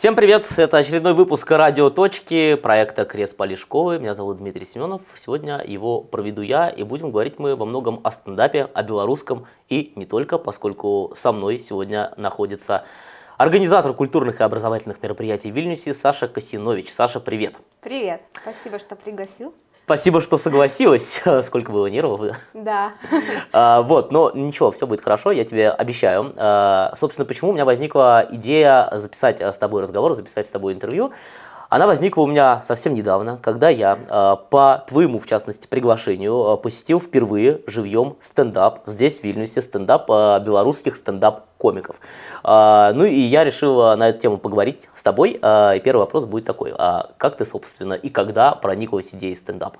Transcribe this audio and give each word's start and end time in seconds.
Всем 0.00 0.16
привет! 0.16 0.50
Это 0.56 0.78
очередной 0.78 1.12
выпуск 1.12 1.50
«Радио 1.50 1.90
Точки» 1.90 2.54
проекта 2.54 3.04
«Крест 3.04 3.36
Полишковой». 3.36 3.98
Меня 3.98 4.14
зовут 4.14 4.38
Дмитрий 4.38 4.64
Семенов. 4.64 5.02
Сегодня 5.14 5.62
его 5.62 6.00
проведу 6.00 6.40
я, 6.40 6.70
и 6.70 6.84
будем 6.84 7.10
говорить 7.10 7.38
мы 7.38 7.54
во 7.54 7.66
многом 7.66 8.00
о 8.02 8.10
стендапе, 8.10 8.70
о 8.72 8.82
белорусском 8.82 9.44
и 9.68 9.92
не 9.96 10.06
только, 10.06 10.38
поскольку 10.38 11.12
со 11.14 11.32
мной 11.32 11.58
сегодня 11.58 12.14
находится 12.16 12.86
организатор 13.36 13.92
культурных 13.92 14.40
и 14.40 14.42
образовательных 14.42 15.02
мероприятий 15.02 15.52
в 15.52 15.54
Вильнюсе 15.54 15.92
Саша 15.92 16.28
Косинович. 16.28 16.90
Саша, 16.90 17.20
привет! 17.20 17.56
Привет! 17.82 18.22
Спасибо, 18.32 18.78
что 18.78 18.96
пригласил. 18.96 19.52
Спасибо, 19.90 20.20
что 20.20 20.38
согласилась. 20.38 21.20
Сколько 21.42 21.72
было 21.72 21.88
нервов. 21.88 22.36
Да. 22.54 22.92
А, 23.52 23.82
вот, 23.82 24.12
но 24.12 24.30
ничего, 24.32 24.70
все 24.70 24.86
будет 24.86 25.00
хорошо, 25.00 25.32
я 25.32 25.44
тебе 25.44 25.68
обещаю. 25.68 26.32
А, 26.36 26.92
собственно, 26.96 27.26
почему 27.26 27.50
у 27.50 27.52
меня 27.52 27.64
возникла 27.64 28.24
идея 28.30 28.88
записать 28.92 29.40
с 29.40 29.56
тобой 29.56 29.82
разговор, 29.82 30.12
записать 30.12 30.46
с 30.46 30.50
тобой 30.50 30.74
интервью. 30.74 31.12
Она 31.70 31.86
возникла 31.86 32.22
у 32.22 32.26
меня 32.26 32.62
совсем 32.62 32.94
недавно, 32.94 33.38
когда 33.40 33.68
я 33.68 33.96
э, 33.96 34.36
по 34.50 34.84
твоему, 34.88 35.20
в 35.20 35.26
частности, 35.28 35.68
приглашению 35.68 36.54
э, 36.54 36.56
посетил 36.56 36.98
впервые 36.98 37.60
живьем 37.68 38.16
стендап 38.20 38.80
здесь, 38.86 39.20
в 39.20 39.22
Вильнюсе, 39.22 39.62
стендап 39.62 40.10
э, 40.10 40.40
белорусских 40.44 40.96
стендап-комиков. 40.96 41.96
Ну 42.42 43.04
и 43.04 43.20
я 43.20 43.44
решил 43.44 43.96
на 43.96 44.08
эту 44.08 44.18
тему 44.18 44.38
поговорить 44.38 44.88
с 44.94 45.02
тобой. 45.02 45.32
И 45.32 45.80
первый 45.84 46.00
вопрос 46.00 46.24
будет 46.24 46.46
такой. 46.46 46.74
А 46.76 47.10
как 47.18 47.36
ты, 47.36 47.44
собственно, 47.44 47.92
и 47.92 48.08
когда 48.08 48.52
прониклась 48.52 49.14
идеей 49.14 49.36
стендапа? 49.36 49.78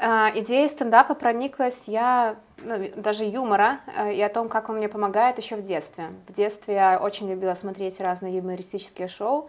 Идея 0.00 0.66
стендапа 0.66 1.14
прониклась 1.14 1.86
я, 1.86 2.34
ну, 2.58 2.74
даже 2.96 3.24
юмора, 3.24 3.78
и 4.12 4.20
о 4.20 4.28
том, 4.28 4.48
как 4.48 4.68
он 4.70 4.78
мне 4.78 4.88
помогает 4.88 5.38
еще 5.38 5.54
в 5.54 5.62
детстве. 5.62 6.06
В 6.26 6.32
детстве 6.32 6.74
я 6.74 6.98
очень 7.00 7.30
любила 7.30 7.54
смотреть 7.54 8.00
разные 8.00 8.36
юмористические 8.38 9.06
шоу, 9.06 9.42
а 9.42 9.48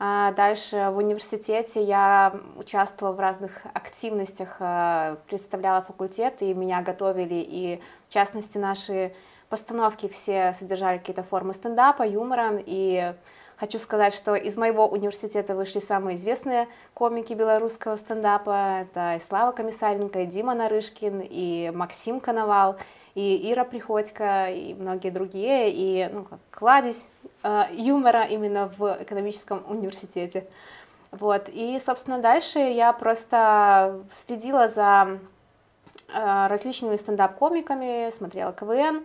дальше 0.00 0.88
в 0.92 0.96
университете 0.96 1.84
я 1.84 2.34
участвовала 2.56 3.14
в 3.14 3.20
разных 3.20 3.66
активностях, 3.74 4.56
а, 4.58 5.18
представляла 5.28 5.82
факультет, 5.82 6.40
и 6.40 6.54
меня 6.54 6.80
готовили, 6.80 7.34
и 7.34 7.82
в 8.08 8.12
частности 8.12 8.56
наши 8.56 9.12
постановки 9.50 10.08
все 10.08 10.54
содержали 10.54 10.96
какие-то 10.96 11.22
формы 11.22 11.52
стендапа, 11.52 12.02
юмора, 12.02 12.62
и 12.64 13.12
хочу 13.58 13.78
сказать, 13.78 14.14
что 14.14 14.34
из 14.34 14.56
моего 14.56 14.88
университета 14.88 15.54
вышли 15.54 15.80
самые 15.80 16.14
известные 16.14 16.68
комики 16.94 17.34
белорусского 17.34 17.96
стендапа, 17.96 18.80
это 18.82 19.16
и 19.16 19.18
Слава 19.18 19.52
Комиссаренко, 19.52 20.20
и 20.20 20.26
Дима 20.26 20.54
Нарышкин, 20.54 21.20
и 21.20 21.70
Максим 21.74 22.20
Коновал, 22.20 22.78
и 23.14 23.52
Ира 23.52 23.64
Приходько, 23.64 24.50
и 24.50 24.74
многие 24.74 25.10
другие, 25.10 25.70
и 25.70 26.08
ну, 26.12 26.24
как 26.24 26.38
кладезь 26.50 27.08
э, 27.42 27.64
юмора 27.72 28.24
именно 28.24 28.68
в 28.76 29.02
экономическом 29.02 29.64
университете. 29.68 30.46
Вот. 31.10 31.48
И, 31.48 31.78
собственно, 31.80 32.18
дальше 32.18 32.58
я 32.58 32.92
просто 32.92 34.00
следила 34.12 34.68
за 34.68 35.18
э, 36.08 36.46
различными 36.46 36.96
стендап-комиками, 36.96 38.10
смотрела 38.10 38.52
КВН, 38.52 39.04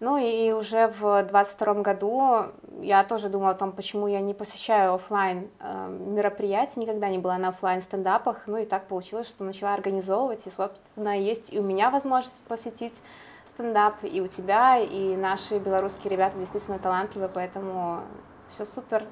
ну 0.00 0.16
и 0.16 0.52
уже 0.52 0.86
в 0.86 1.24
22 1.24 1.74
году 1.74 2.44
я 2.80 3.02
тоже 3.02 3.28
думала 3.28 3.50
о 3.50 3.54
том, 3.54 3.72
почему 3.72 4.06
я 4.06 4.20
не 4.20 4.32
посещаю 4.32 4.94
офлайн 4.94 5.50
э, 5.58 5.88
мероприятия, 5.88 6.80
никогда 6.80 7.08
не 7.08 7.18
была 7.18 7.36
на 7.38 7.48
офлайн 7.48 7.80
стендапах. 7.80 8.42
Ну 8.46 8.58
и 8.58 8.64
так 8.64 8.86
получилось, 8.86 9.28
что 9.28 9.42
начала 9.42 9.74
организовывать, 9.74 10.46
и, 10.46 10.50
собственно, 10.50 11.18
есть 11.18 11.52
и 11.52 11.58
у 11.58 11.64
меня 11.64 11.90
возможность 11.90 12.42
посетить 12.42 13.00
стендап, 13.48 13.96
и 14.02 14.20
у 14.20 14.26
тебя, 14.26 14.78
и 14.78 15.16
наши 15.16 15.58
белорусские 15.58 16.12
ребята 16.12 16.38
действительно 16.38 16.78
талантливые, 16.78 17.30
поэтому 17.32 18.00
все 18.46 18.64
супер. 18.64 19.04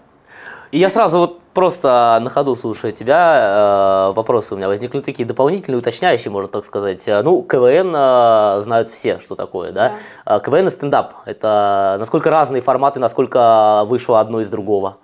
И 0.70 0.78
я 0.78 0.88
сразу 0.88 1.18
вот 1.18 1.40
просто 1.54 2.18
на 2.20 2.28
ходу 2.28 2.56
слушая 2.56 2.92
тебя, 2.92 4.10
э, 4.10 4.12
вопросы 4.12 4.54
у 4.54 4.56
меня 4.56 4.68
возникли 4.68 5.00
такие 5.00 5.26
дополнительные, 5.26 5.78
уточняющие, 5.78 6.30
можно 6.30 6.48
так 6.48 6.64
сказать. 6.64 7.04
Ну, 7.06 7.42
КВН 7.42 7.94
э, 7.96 8.60
знают 8.60 8.88
все, 8.88 9.18
что 9.20 9.36
такое, 9.36 9.72
да? 9.72 9.94
да. 10.24 10.40
КВН 10.40 10.66
и 10.66 10.70
стендап. 10.70 11.14
Это 11.24 11.96
насколько 11.98 12.30
разные 12.30 12.60
форматы, 12.60 13.00
насколько 13.00 13.84
вышло 13.86 14.20
одно 14.20 14.40
из 14.40 14.50
другого? 14.50 14.98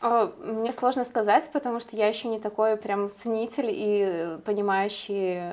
Мне 0.00 0.72
сложно 0.72 1.02
сказать, 1.04 1.48
потому 1.52 1.80
что 1.80 1.96
я 1.96 2.08
еще 2.08 2.28
не 2.28 2.38
такой 2.38 2.76
прям 2.76 3.08
ценитель 3.08 3.68
и 3.70 4.38
понимающий 4.44 5.52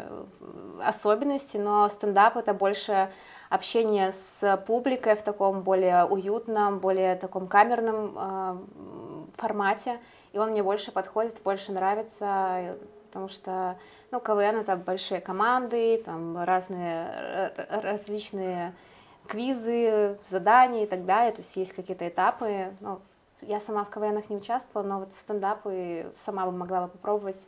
особенности, 0.84 1.58
но 1.58 1.88
стендап 1.88 2.36
это 2.36 2.54
больше 2.54 3.12
общение 3.50 4.12
с 4.12 4.62
публикой 4.66 5.16
в 5.16 5.22
таком 5.22 5.62
более 5.62 6.06
уютном, 6.06 6.80
более 6.80 7.16
таком 7.16 7.48
камерном 7.48 8.18
э, 8.18 8.58
формате, 9.38 10.00
и 10.34 10.40
он 10.40 10.52
мне 10.52 10.64
больше 10.64 10.92
подходит, 10.92 11.42
больше 11.44 11.72
нравится, 11.72 12.78
потому 13.08 13.28
что, 13.28 13.78
ну, 14.12 14.20
КВН 14.20 14.58
это 14.58 14.76
большие 14.76 15.22
команды, 15.22 16.02
там 16.04 16.44
разные 16.44 17.54
различные 17.70 18.74
квизы, 19.28 20.18
задания 20.24 20.84
и 20.84 20.88
так 20.88 21.06
далее, 21.06 21.32
то 21.32 21.42
есть 21.42 21.56
есть 21.58 21.74
какие-то 21.74 22.08
этапы, 22.08 22.74
ну, 22.80 23.02
я 23.42 23.60
сама 23.60 23.84
в 23.84 23.90
КВНах 23.90 24.30
не 24.30 24.38
участвовала, 24.38 24.88
но 24.88 25.00
вот 25.00 25.14
стендапы 25.14 26.12
сама 26.14 26.46
бы 26.46 26.52
могла 26.52 26.82
бы 26.82 26.88
попробовать. 26.90 27.48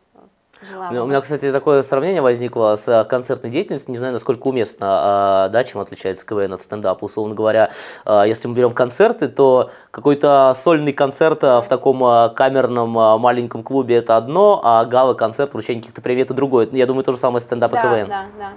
У 0.61 1.05
меня, 1.05 1.19
кстати, 1.19 1.51
такое 1.51 1.81
сравнение 1.81 2.21
возникло 2.21 2.75
с 2.75 3.03
концертной 3.05 3.49
деятельностью. 3.49 3.91
Не 3.91 3.97
знаю, 3.97 4.13
насколько 4.13 4.47
уместно, 4.47 4.87
а, 4.89 5.49
да, 5.49 5.63
чем 5.63 5.81
отличается 5.81 6.25
КВН 6.25 6.53
от 6.53 6.61
стендапа. 6.61 7.03
Условно 7.03 7.35
говоря, 7.35 7.71
а, 8.05 8.23
если 8.25 8.47
мы 8.47 8.55
берем 8.55 8.71
концерты, 8.71 9.29
то 9.29 9.71
какой-то 9.91 10.53
сольный 10.55 10.93
концерт 10.93 11.41
в 11.41 11.65
таком 11.67 12.03
а, 12.03 12.29
камерном 12.29 12.91
маленьком 12.91 13.63
клубе 13.63 13.95
это 13.95 14.15
одно, 14.15 14.61
а 14.63 14.85
гала-концерт, 14.85 15.53
вручение 15.53 15.81
каких-то 15.81 16.01
приветов 16.01 16.37
другое. 16.37 16.69
Я 16.71 16.85
думаю, 16.85 17.03
то 17.03 17.11
же 17.11 17.17
самое 17.17 17.41
стендап 17.41 17.71
и 17.71 17.75
да, 17.75 17.81
КВН. 17.81 18.07
Да, 18.07 18.25
да. 18.37 18.53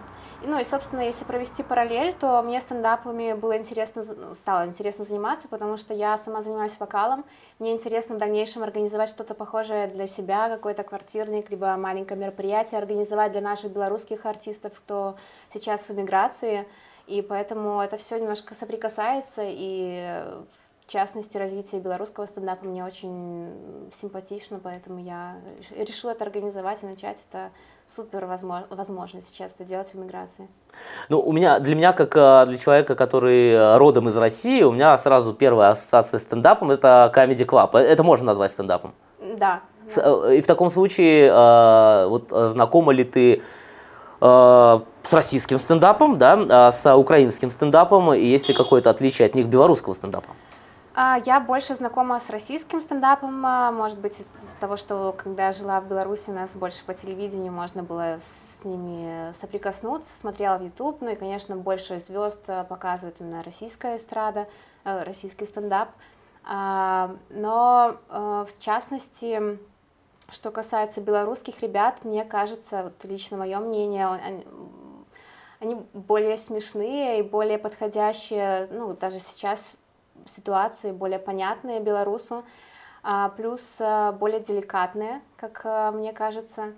Ну 0.46 0.60
и, 0.60 0.64
собственно, 0.64 1.00
если 1.00 1.24
провести 1.24 1.64
параллель, 1.64 2.14
то 2.14 2.40
мне 2.40 2.60
стендапами 2.60 3.32
было 3.32 3.58
интересно, 3.58 4.04
ну, 4.16 4.32
стало 4.36 4.64
интересно 4.66 5.04
заниматься, 5.04 5.48
потому 5.48 5.76
что 5.76 5.92
я 5.92 6.16
сама 6.16 6.40
занимаюсь 6.40 6.78
вокалом. 6.78 7.24
Мне 7.58 7.72
интересно 7.72 8.14
в 8.14 8.18
дальнейшем 8.18 8.62
организовать 8.62 9.08
что-то 9.08 9.34
похожее 9.34 9.88
для 9.88 10.06
себя, 10.06 10.48
какой-то 10.48 10.84
квартирник, 10.84 11.50
либо 11.50 11.76
маленькое 11.76 12.20
мероприятие, 12.20 12.78
организовать 12.78 13.32
для 13.32 13.40
наших 13.40 13.72
белорусских 13.72 14.24
артистов, 14.24 14.74
кто 14.78 15.16
сейчас 15.48 15.88
в 15.88 15.90
эмиграции. 15.90 16.64
И 17.08 17.22
поэтому 17.22 17.80
это 17.80 17.96
все 17.96 18.20
немножко 18.20 18.54
соприкасается, 18.54 19.42
и 19.44 20.22
в 20.86 20.88
частности, 20.92 21.36
развитие 21.36 21.80
белорусского 21.80 22.26
стендапа 22.26 22.64
мне 22.64 22.84
очень 22.84 23.90
симпатично, 23.92 24.60
поэтому 24.62 25.00
я 25.00 25.40
решила 25.76 26.12
это 26.12 26.22
организовать 26.22 26.84
и 26.84 26.86
начать 26.86 27.18
это 27.28 27.50
супер 27.86 28.26
возможно 28.26 29.20
сейчас 29.22 29.54
это 29.54 29.64
делать 29.64 29.92
в 29.92 29.94
эмиграции. 29.96 30.48
Ну, 31.08 31.20
у 31.20 31.32
меня, 31.32 31.58
для 31.60 31.74
меня, 31.74 31.92
как 31.92 32.16
э, 32.16 32.46
для 32.46 32.58
человека, 32.58 32.94
который 32.94 33.50
э, 33.50 33.76
родом 33.76 34.08
из 34.08 34.16
России, 34.16 34.62
у 34.62 34.72
меня 34.72 34.96
сразу 34.98 35.32
первая 35.32 35.70
ассоциация 35.70 36.18
с 36.18 36.22
стендапом– 36.22 36.70
это 36.72 37.12
Comedy 37.14 37.46
Club. 37.46 37.78
Это 37.78 38.02
можно 38.02 38.26
назвать 38.26 38.50
стендапом? 38.50 38.94
Да. 39.38 39.60
И 40.32 40.40
в 40.40 40.46
таком 40.46 40.70
случае, 40.70 41.28
э, 41.28 42.06
вот 42.08 42.28
знакома 42.50 42.92
ли 42.92 43.04
ты 43.04 43.42
с 44.18 45.12
российским 45.12 45.58
стендапом, 45.58 46.16
да, 46.16 46.72
с 46.72 46.96
украинским 46.96 47.50
стендапом, 47.50 48.14
и 48.14 48.24
есть 48.24 48.48
ли 48.48 48.54
какое-то 48.54 48.88
отличие 48.88 49.26
от 49.26 49.34
них 49.34 49.46
белорусского 49.46 49.92
стендапа? 49.92 50.30
А, 50.98 51.20
я 51.26 51.40
больше 51.40 51.74
знакома 51.74 52.18
с 52.18 52.30
российским 52.30 52.80
стендапом, 52.80 53.44
а, 53.44 53.70
может 53.70 53.98
быть, 53.98 54.18
из-за 54.18 54.56
того, 54.58 54.78
что 54.78 55.14
когда 55.14 55.48
я 55.48 55.52
жила 55.52 55.78
в 55.82 55.88
Беларуси, 55.88 56.30
нас 56.30 56.56
больше 56.56 56.82
по 56.86 56.94
телевидению 56.94 57.52
можно 57.52 57.82
было 57.82 58.16
с 58.18 58.64
ними 58.64 59.30
соприкоснуться, 59.32 60.16
смотрела 60.16 60.56
в 60.56 60.62
YouTube, 60.62 61.02
ну 61.02 61.10
и, 61.10 61.14
конечно, 61.14 61.54
больше 61.54 61.98
звезд 61.98 62.40
а, 62.48 62.64
показывает 62.64 63.20
именно 63.20 63.42
российская 63.42 63.98
эстрада, 63.98 64.48
российский 64.84 65.44
стендап. 65.44 65.90
Но, 66.48 67.96
в 68.08 68.48
частности, 68.60 69.58
что 70.30 70.52
касается 70.52 71.00
белорусских 71.00 71.60
ребят, 71.60 72.04
мне 72.04 72.24
кажется, 72.24 72.84
вот 72.84 73.04
лично 73.04 73.36
мое 73.36 73.58
мнение, 73.58 74.44
они 75.58 75.76
более 75.92 76.36
смешные 76.36 77.18
и 77.18 77.22
более 77.22 77.58
подходящие, 77.58 78.68
ну, 78.70 78.94
даже 78.94 79.18
сейчас 79.18 79.76
ситуации 80.26 80.92
более 80.92 81.18
понятные 81.18 81.80
белорусу, 81.80 82.44
а, 83.02 83.28
плюс 83.30 83.78
а, 83.80 84.12
более 84.12 84.40
деликатные, 84.40 85.20
как 85.36 85.62
а, 85.64 85.92
мне 85.92 86.12
кажется. 86.12 86.72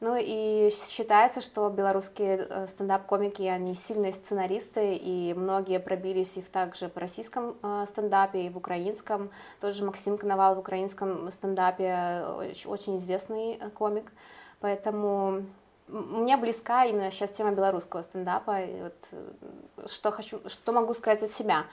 Ну 0.00 0.16
и 0.16 0.70
считается, 0.70 1.40
что 1.40 1.68
белорусские 1.70 2.46
э, 2.48 2.66
стендап-комики, 2.68 3.42
они 3.42 3.74
сильные 3.74 4.12
сценаристы, 4.12 4.94
и 4.94 5.34
многие 5.34 5.80
пробились 5.80 6.36
их 6.36 6.48
также 6.50 6.88
в 6.88 6.96
российском 6.96 7.56
э, 7.64 7.84
стендапе, 7.84 8.42
и 8.46 8.48
в 8.48 8.56
украинском. 8.56 9.30
Тоже 9.60 9.84
Максим 9.84 10.16
Коновал 10.16 10.54
в 10.54 10.60
украинском 10.60 11.28
стендапе 11.32 12.22
очень 12.66 12.98
известный 12.98 13.58
э, 13.60 13.70
комик. 13.70 14.12
Поэтому 14.60 15.42
мне 15.88 16.36
близка 16.36 16.84
именно 16.84 17.10
сейчас 17.10 17.30
тема 17.30 17.50
белорусского 17.50 18.02
стендапа. 18.02 18.60
И 18.60 18.82
вот 18.82 19.90
что, 19.90 20.12
хочу, 20.12 20.40
что 20.48 20.72
могу 20.72 20.94
сказать 20.94 21.24
от 21.24 21.32
себя. 21.32 21.64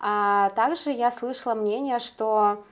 А 0.00 0.50
также 0.50 0.90
я 0.90 1.10
слышала 1.10 1.54
мнение, 1.54 1.98
что 1.98 2.64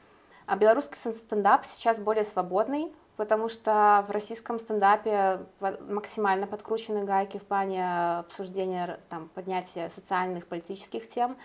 А 0.47 0.57
белорусский 0.57 0.97
стендап 1.13 1.67
сейчас 1.67 2.01
более 2.01 2.25
свободный, 2.25 2.91
потому 3.19 3.51
что 3.51 4.05
в 4.09 4.13
российском 4.13 4.59
стендапе 4.59 5.41
максимально 5.61 6.47
подкручены 6.47 7.05
гайки 7.05 7.37
в 7.37 7.43
плане 7.43 8.19
обсуждения, 8.21 8.99
там, 9.11 9.29
поднятия 9.35 9.91
социальных, 9.91 10.47
политических 10.47 11.07
тем. 11.07 11.37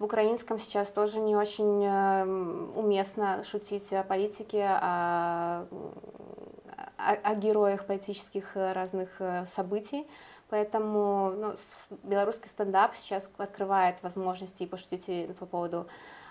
В 0.00 0.04
украинском 0.04 0.58
сейчас 0.58 0.90
тоже 0.90 1.20
не 1.20 1.36
очень 1.36 1.84
эм, 1.84 2.72
уместно 2.76 3.42
шутить 3.44 3.92
о 3.92 4.04
политике, 4.04 4.64
о, 4.64 5.66
о, 6.96 7.12
о 7.12 7.34
героях 7.34 7.84
политических 7.84 8.56
э, 8.56 8.72
разных 8.72 9.20
э, 9.20 9.44
событий. 9.46 10.06
Поэтому 10.50 11.32
ну, 11.36 11.54
белорусский 12.04 12.48
стендап 12.48 12.96
сейчас 12.96 13.30
открывает 13.36 14.02
возможности 14.02 14.66
пошутить 14.66 15.36
по 15.36 15.44
поводу 15.44 15.86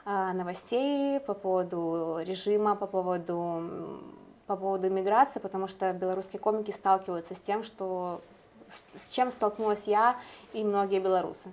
э, 0.05 0.31
новостей, 0.33 1.19
по 1.19 1.35
поводу 1.35 2.19
режима, 2.23 2.75
по 2.75 2.87
поводу, 2.87 4.01
по 4.47 4.55
поводу 4.55 4.87
иммиграции, 4.87 5.39
потому 5.39 5.67
что 5.67 5.93
белорусские 5.93 6.39
комики 6.39 6.71
сталкиваются 6.71 7.35
с 7.35 7.41
тем, 7.41 7.63
что 7.63 8.21
с, 8.69 9.05
с 9.05 9.09
чем 9.11 9.31
столкнулась 9.31 9.87
я 9.87 10.17
и 10.53 10.63
многие 10.63 10.99
белорусы. 10.99 11.51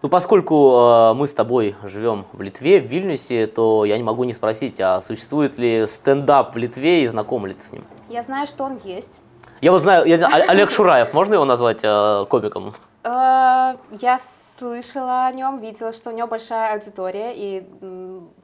Ну, 0.00 0.08
поскольку 0.08 0.76
э, 0.76 1.14
мы 1.14 1.26
с 1.26 1.32
тобой 1.32 1.74
живем 1.82 2.26
в 2.32 2.40
Литве, 2.42 2.80
в 2.80 2.84
Вильнюсе, 2.84 3.46
то 3.46 3.84
я 3.84 3.96
не 3.96 4.04
могу 4.04 4.24
не 4.24 4.32
спросить, 4.32 4.78
а 4.80 5.00
существует 5.00 5.58
ли 5.58 5.86
стендап 5.86 6.54
в 6.54 6.58
Литве 6.58 7.04
и 7.04 7.08
знаком 7.08 7.46
ли 7.46 7.54
ты 7.54 7.64
с 7.64 7.72
ним? 7.72 7.84
Я 8.08 8.22
знаю, 8.22 8.46
что 8.46 8.64
он 8.64 8.78
есть. 8.84 9.20
Я 9.60 9.72
вот 9.72 9.80
знаю, 9.80 10.06
я, 10.06 10.26
Олег 10.26 10.70
Шураев, 10.70 11.12
можно 11.12 11.34
его 11.34 11.44
назвать 11.44 11.80
э, 11.82 12.26
комиком? 12.28 12.74
Э, 13.02 13.76
я 13.90 14.18
слышала 14.58 15.26
о 15.26 15.32
нем, 15.32 15.58
видела, 15.58 15.92
что 15.92 16.10
у 16.10 16.12
него 16.12 16.28
большая 16.28 16.74
аудитория 16.74 17.32
и 17.34 17.66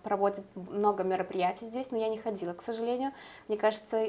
проводит 0.03 0.45
много 0.55 1.05
мероприятий 1.05 1.67
здесь, 1.67 1.91
но 1.93 1.99
я 1.99 2.09
не 2.09 2.19
ходила, 2.19 2.53
к 2.53 2.63
сожалению. 2.63 3.13
Мне 3.49 3.57
кажется, 3.57 4.05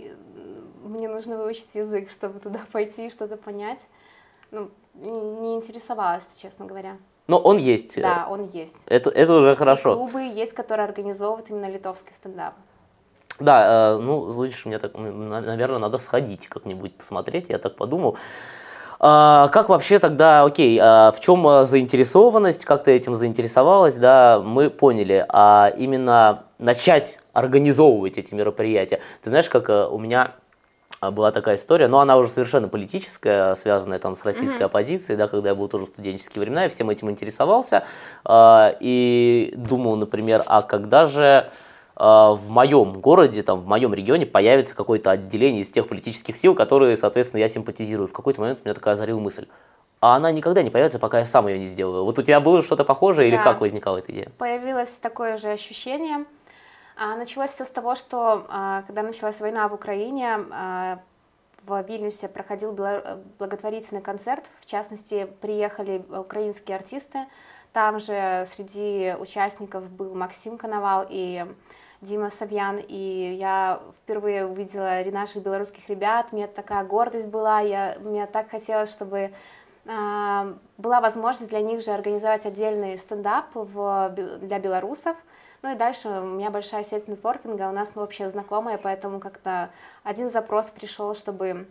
мне 0.83 1.07
нужно 1.07 1.37
выучить 1.37 1.75
язык, 1.75 2.09
чтобы 2.09 2.39
туда 2.39 2.61
пойти 2.71 3.07
и 3.07 3.09
что-то 3.11 3.37
понять. 3.37 3.87
Ну, 4.51 4.71
не 4.95 5.55
интересовалась, 5.55 6.37
честно 6.41 6.65
говоря. 6.65 6.97
Но 7.27 7.37
он 7.39 7.57
есть. 7.57 7.99
Да, 7.99 8.27
он 8.29 8.49
есть. 8.49 8.77
Это, 8.85 9.09
это 9.09 9.33
уже 9.33 9.55
хорошо. 9.55 9.93
И 9.93 9.95
клубы 9.95 10.21
есть, 10.21 10.53
которые 10.53 10.85
организовывают 10.85 11.49
именно 11.49 11.69
литовский 11.69 12.13
стендап. 12.13 12.53
Да, 13.39 13.95
э, 13.95 13.97
ну, 14.01 14.43
видишь, 14.43 14.65
мне 14.65 14.79
так, 14.79 14.93
наверное, 14.95 15.79
надо 15.79 15.97
сходить 15.97 16.47
как-нибудь 16.47 16.95
посмотреть, 16.95 17.49
я 17.49 17.57
так 17.57 17.75
подумал. 17.75 18.17
А, 18.99 19.49
как 19.49 19.69
вообще 19.69 19.99
тогда, 19.99 20.43
окей, 20.43 20.79
а 20.81 21.11
в 21.11 21.19
чем 21.19 21.45
э, 21.47 21.65
заинтересованность, 21.65 22.65
как 22.65 22.83
ты 22.83 22.91
этим 22.91 23.15
заинтересовалась, 23.15 23.95
да, 23.97 24.41
мы 24.43 24.69
поняли, 24.69 25.25
а 25.27 25.73
именно 25.77 26.43
начать 26.59 27.19
организовывать 27.33 28.17
эти 28.17 28.33
мероприятия. 28.33 29.01
Ты 29.21 29.29
знаешь, 29.29 29.49
как 29.49 29.69
э, 29.69 29.85
у 29.85 29.97
меня 29.97 30.31
а, 31.01 31.11
была 31.11 31.31
такая 31.31 31.55
история, 31.55 31.89
но 31.89 31.99
она 31.99 32.17
уже 32.17 32.29
совершенно 32.29 32.69
политическая, 32.69 33.55
связанная 33.55 33.99
там 33.99 34.15
с 34.15 34.23
российской 34.23 34.61
mm-hmm. 34.61 34.65
оппозицией, 34.65 35.17
да, 35.17 35.27
когда 35.27 35.49
я 35.49 35.55
был 35.55 35.67
тоже 35.67 35.85
в 35.85 35.89
студенческие 35.89 36.41
времена, 36.41 36.63
я 36.63 36.69
всем 36.69 36.89
этим 36.89 37.11
интересовался 37.11 37.83
э, 38.23 38.75
и 38.79 39.53
думал, 39.57 39.97
например, 39.97 40.41
а 40.45 40.61
когда 40.61 41.05
же 41.05 41.51
в 41.95 42.49
моем 42.49 42.99
городе, 42.99 43.41
там, 43.41 43.61
в 43.61 43.67
моем 43.67 43.93
регионе 43.93 44.25
появится 44.25 44.75
какое-то 44.75 45.11
отделение 45.11 45.61
из 45.61 45.71
тех 45.71 45.87
политических 45.87 46.35
сил, 46.35 46.53
которые, 46.53 46.97
соответственно, 46.97 47.39
я 47.39 47.47
симпатизирую. 47.47 48.09
В 48.09 48.13
какой-то 48.13 48.41
момент 48.41 48.59
у 48.63 48.65
меня 48.65 48.73
такая 48.73 48.95
озарила 48.95 49.19
мысль. 49.19 49.47
А 50.01 50.17
она 50.17 50.31
никогда 50.31 50.61
не 50.61 50.69
появится, 50.69 50.99
пока 50.99 51.19
я 51.19 51.25
сам 51.25 51.47
ее 51.47 51.57
не 51.57 51.65
сделаю. 51.65 52.03
Вот 52.03 52.19
у 52.19 52.21
тебя 52.21 52.39
было 52.39 52.61
что-то 52.61 52.83
похожее 52.83 53.31
да. 53.31 53.37
или 53.37 53.43
как 53.43 53.61
возникала 53.61 53.97
эта 53.97 54.11
идея? 54.11 54.31
Появилось 54.37 54.97
такое 54.99 55.37
же 55.37 55.49
ощущение. 55.49 56.25
А, 56.97 57.15
началось 57.15 57.51
все 57.51 57.65
с 57.65 57.71
того, 57.71 57.95
что 57.95 58.45
а, 58.49 58.83
когда 58.83 59.01
началась 59.01 59.41
война 59.41 59.67
в 59.67 59.73
Украине, 59.73 60.39
а, 60.51 60.99
в 61.65 61.81
Вильнюсе 61.87 62.27
проходил 62.27 62.77
благотворительный 63.39 64.01
концерт. 64.01 64.51
В 64.59 64.67
частности, 64.67 65.27
приехали 65.41 66.03
украинские 66.09 66.77
артисты. 66.77 67.19
Там 67.73 67.99
же 67.99 68.45
среди 68.45 69.15
участников 69.19 69.89
был 69.89 70.13
Максим 70.13 70.57
Коновал 70.57 71.05
и 71.09 71.45
Дима 72.05 72.29
Савьян, 72.29 72.79
и 72.87 73.35
я 73.37 73.81
впервые 73.97 74.45
увидела 74.45 75.03
наших 75.11 75.43
белорусских 75.43 75.89
ребят, 75.89 76.31
мне 76.31 76.47
такая 76.47 76.85
гордость 76.85 77.27
была, 77.27 77.59
я, 77.59 77.97
мне 77.99 78.25
так 78.27 78.49
хотелось, 78.49 78.91
чтобы 78.91 79.31
э, 79.85 80.53
была 80.77 81.01
возможность 81.01 81.49
для 81.49 81.61
них 81.61 81.83
же 81.83 81.91
организовать 81.91 82.45
отдельный 82.45 82.97
стендап 82.97 83.47
в, 83.53 84.15
для 84.41 84.59
белорусов, 84.59 85.17
ну 85.61 85.73
и 85.73 85.75
дальше 85.75 86.07
у 86.09 86.25
меня 86.25 86.51
большая 86.51 86.83
сеть 86.83 87.07
нетворкинга, 87.07 87.69
у 87.69 87.73
нас 87.73 87.93
общая 87.95 88.29
знакомая, 88.29 88.77
поэтому 88.77 89.19
как-то 89.19 89.71
один 90.03 90.29
запрос 90.29 90.69
пришел, 90.69 91.15
чтобы 91.15 91.67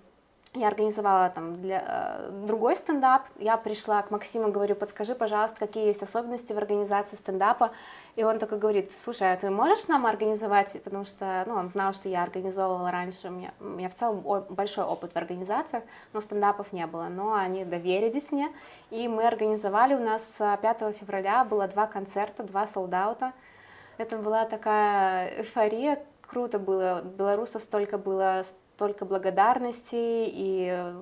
я 0.55 0.69
организовала 0.69 1.31
там 1.31 1.61
для 1.61 1.83
э, 1.87 2.31
другой 2.47 2.77
стендап. 2.77 3.23
Я 3.39 3.57
пришла 3.57 4.03
к 4.03 4.13
Максиму, 4.13 4.53
говорю, 4.53 4.77
подскажи, 4.77 5.15
пожалуйста, 5.17 5.59
какие 5.59 5.87
есть 5.87 6.03
особенности 6.03 6.53
в 6.53 6.59
организации 6.59 7.17
стендапа. 7.17 7.73
И 8.15 8.23
он 8.23 8.39
такой 8.39 8.59
говорит, 8.59 8.93
слушай, 8.97 9.33
а 9.33 9.37
ты 9.37 9.51
можешь 9.51 9.89
нам 9.89 10.07
организовать? 10.07 10.81
Потому 10.85 11.05
что, 11.05 11.45
ну, 11.49 11.57
он 11.57 11.69
знал, 11.69 11.93
что 11.93 12.09
я 12.09 12.23
организовывала 12.23 12.93
раньше. 12.93 13.29
У 13.29 13.31
меня, 13.33 13.53
у 13.59 13.65
меня 13.65 13.89
в 13.89 13.95
целом 13.95 14.23
большой 14.49 14.85
опыт 14.85 15.13
в 15.13 15.17
организациях, 15.17 15.83
но 16.13 16.21
стендапов 16.21 16.73
не 16.73 16.87
было. 16.87 17.09
Но 17.09 17.35
они 17.35 17.65
доверились 17.65 18.31
мне, 18.31 18.53
и 18.91 19.09
мы 19.09 19.27
организовали. 19.27 19.95
У 19.95 20.01
нас 20.01 20.37
5 20.39 20.83
э, 20.83 20.93
февраля 20.93 21.45
было 21.45 21.67
два 21.67 21.89
концерта, 21.89 22.45
два 22.45 22.67
солдата. 22.67 23.33
Это 23.99 24.19
была 24.19 24.45
такая 24.45 25.39
эйфория, 25.39 26.05
круто 26.21 26.61
было. 26.61 27.03
Белорусов 27.03 27.63
столько 27.63 27.99
было, 27.99 28.45
столько 28.77 29.05
благодарности 29.05 29.95
и 29.95 30.95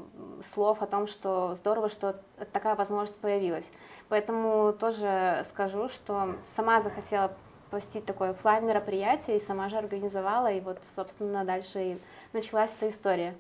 слов 0.43 0.83
о 0.83 0.87
том, 0.87 1.07
что 1.07 1.55
здорово, 1.55 1.89
что 1.89 2.17
такая 2.53 2.75
возможность 2.75 3.19
появилась. 3.19 3.71
Поэтому 4.09 4.73
тоже 4.73 5.41
скажу, 5.45 5.89
что 5.89 6.37
сама 6.45 6.81
захотела 6.81 7.33
посетить 7.71 8.05
такое 8.05 8.31
офлайн 8.31 8.67
мероприятие 8.67 9.37
и 9.37 9.41
сама 9.41 9.71
же 9.71 9.79
организовала, 9.79 10.53
и 10.53 10.61
вот, 10.61 10.79
собственно, 10.85 11.45
дальше 11.45 11.83
и 11.83 11.99
началась 12.35 12.75
эта 12.77 12.89
история. 12.89 13.35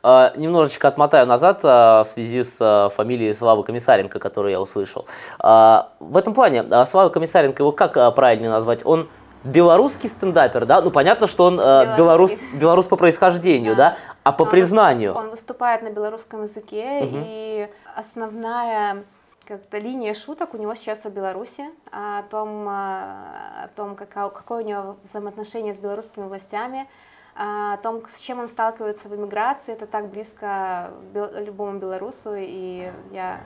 Uh, 0.00 0.38
немножечко 0.38 0.86
отмотаю 0.86 1.26
назад 1.26 1.64
uh, 1.64 2.04
в 2.04 2.08
связи 2.08 2.44
с 2.44 2.60
uh, 2.60 2.88
фамилией 2.90 3.32
Славы 3.34 3.64
Комиссаренко, 3.64 4.20
которую 4.20 4.52
я 4.52 4.60
услышал. 4.60 5.06
В 5.40 6.16
этом 6.16 6.34
плане 6.34 6.64
Слава 6.86 7.08
Комиссаренко, 7.08 7.62
его 7.62 7.72
как 7.72 8.14
правильно 8.14 8.48
назвать? 8.48 8.86
Он 8.86 9.08
белорусский 9.44 10.08
стендапер, 10.08 10.66
да? 10.66 10.80
Ну, 10.82 10.90
понятно, 10.90 11.26
что 11.26 11.44
он 11.44 11.56
белорус, 11.58 12.38
белорус 12.54 12.86
по 12.86 12.96
происхождению, 12.96 13.76
да, 13.76 13.90
да? 13.90 13.96
а 14.24 14.32
по 14.32 14.42
он 14.42 14.50
признанию. 14.50 15.14
Он 15.14 15.30
выступает 15.30 15.82
на 15.82 15.90
белорусском 15.90 16.42
языке, 16.42 17.00
угу. 17.02 17.22
и 17.24 17.68
основная 17.94 19.04
как-то 19.48 19.78
линия 19.78 20.12
шуток 20.12 20.52
у 20.52 20.58
него 20.58 20.74
сейчас 20.74 21.06
о 21.06 21.10
Беларуси, 21.10 21.64
о 21.90 22.22
том, 22.24 22.68
о 22.68 23.68
том 23.74 23.96
какое, 23.96 24.28
какое 24.28 24.62
у 24.62 24.66
него 24.66 24.96
взаимоотношение 25.02 25.72
с 25.72 25.78
белорусскими 25.78 26.26
властями, 26.26 26.86
о 27.34 27.78
том, 27.78 28.06
с 28.06 28.18
чем 28.18 28.40
он 28.40 28.48
сталкивается 28.48 29.08
в 29.08 29.14
эмиграции. 29.14 29.72
Это 29.72 29.86
так 29.86 30.08
близко 30.08 30.90
любому 31.14 31.78
белорусу, 31.78 32.34
и 32.36 32.92
я 33.10 33.40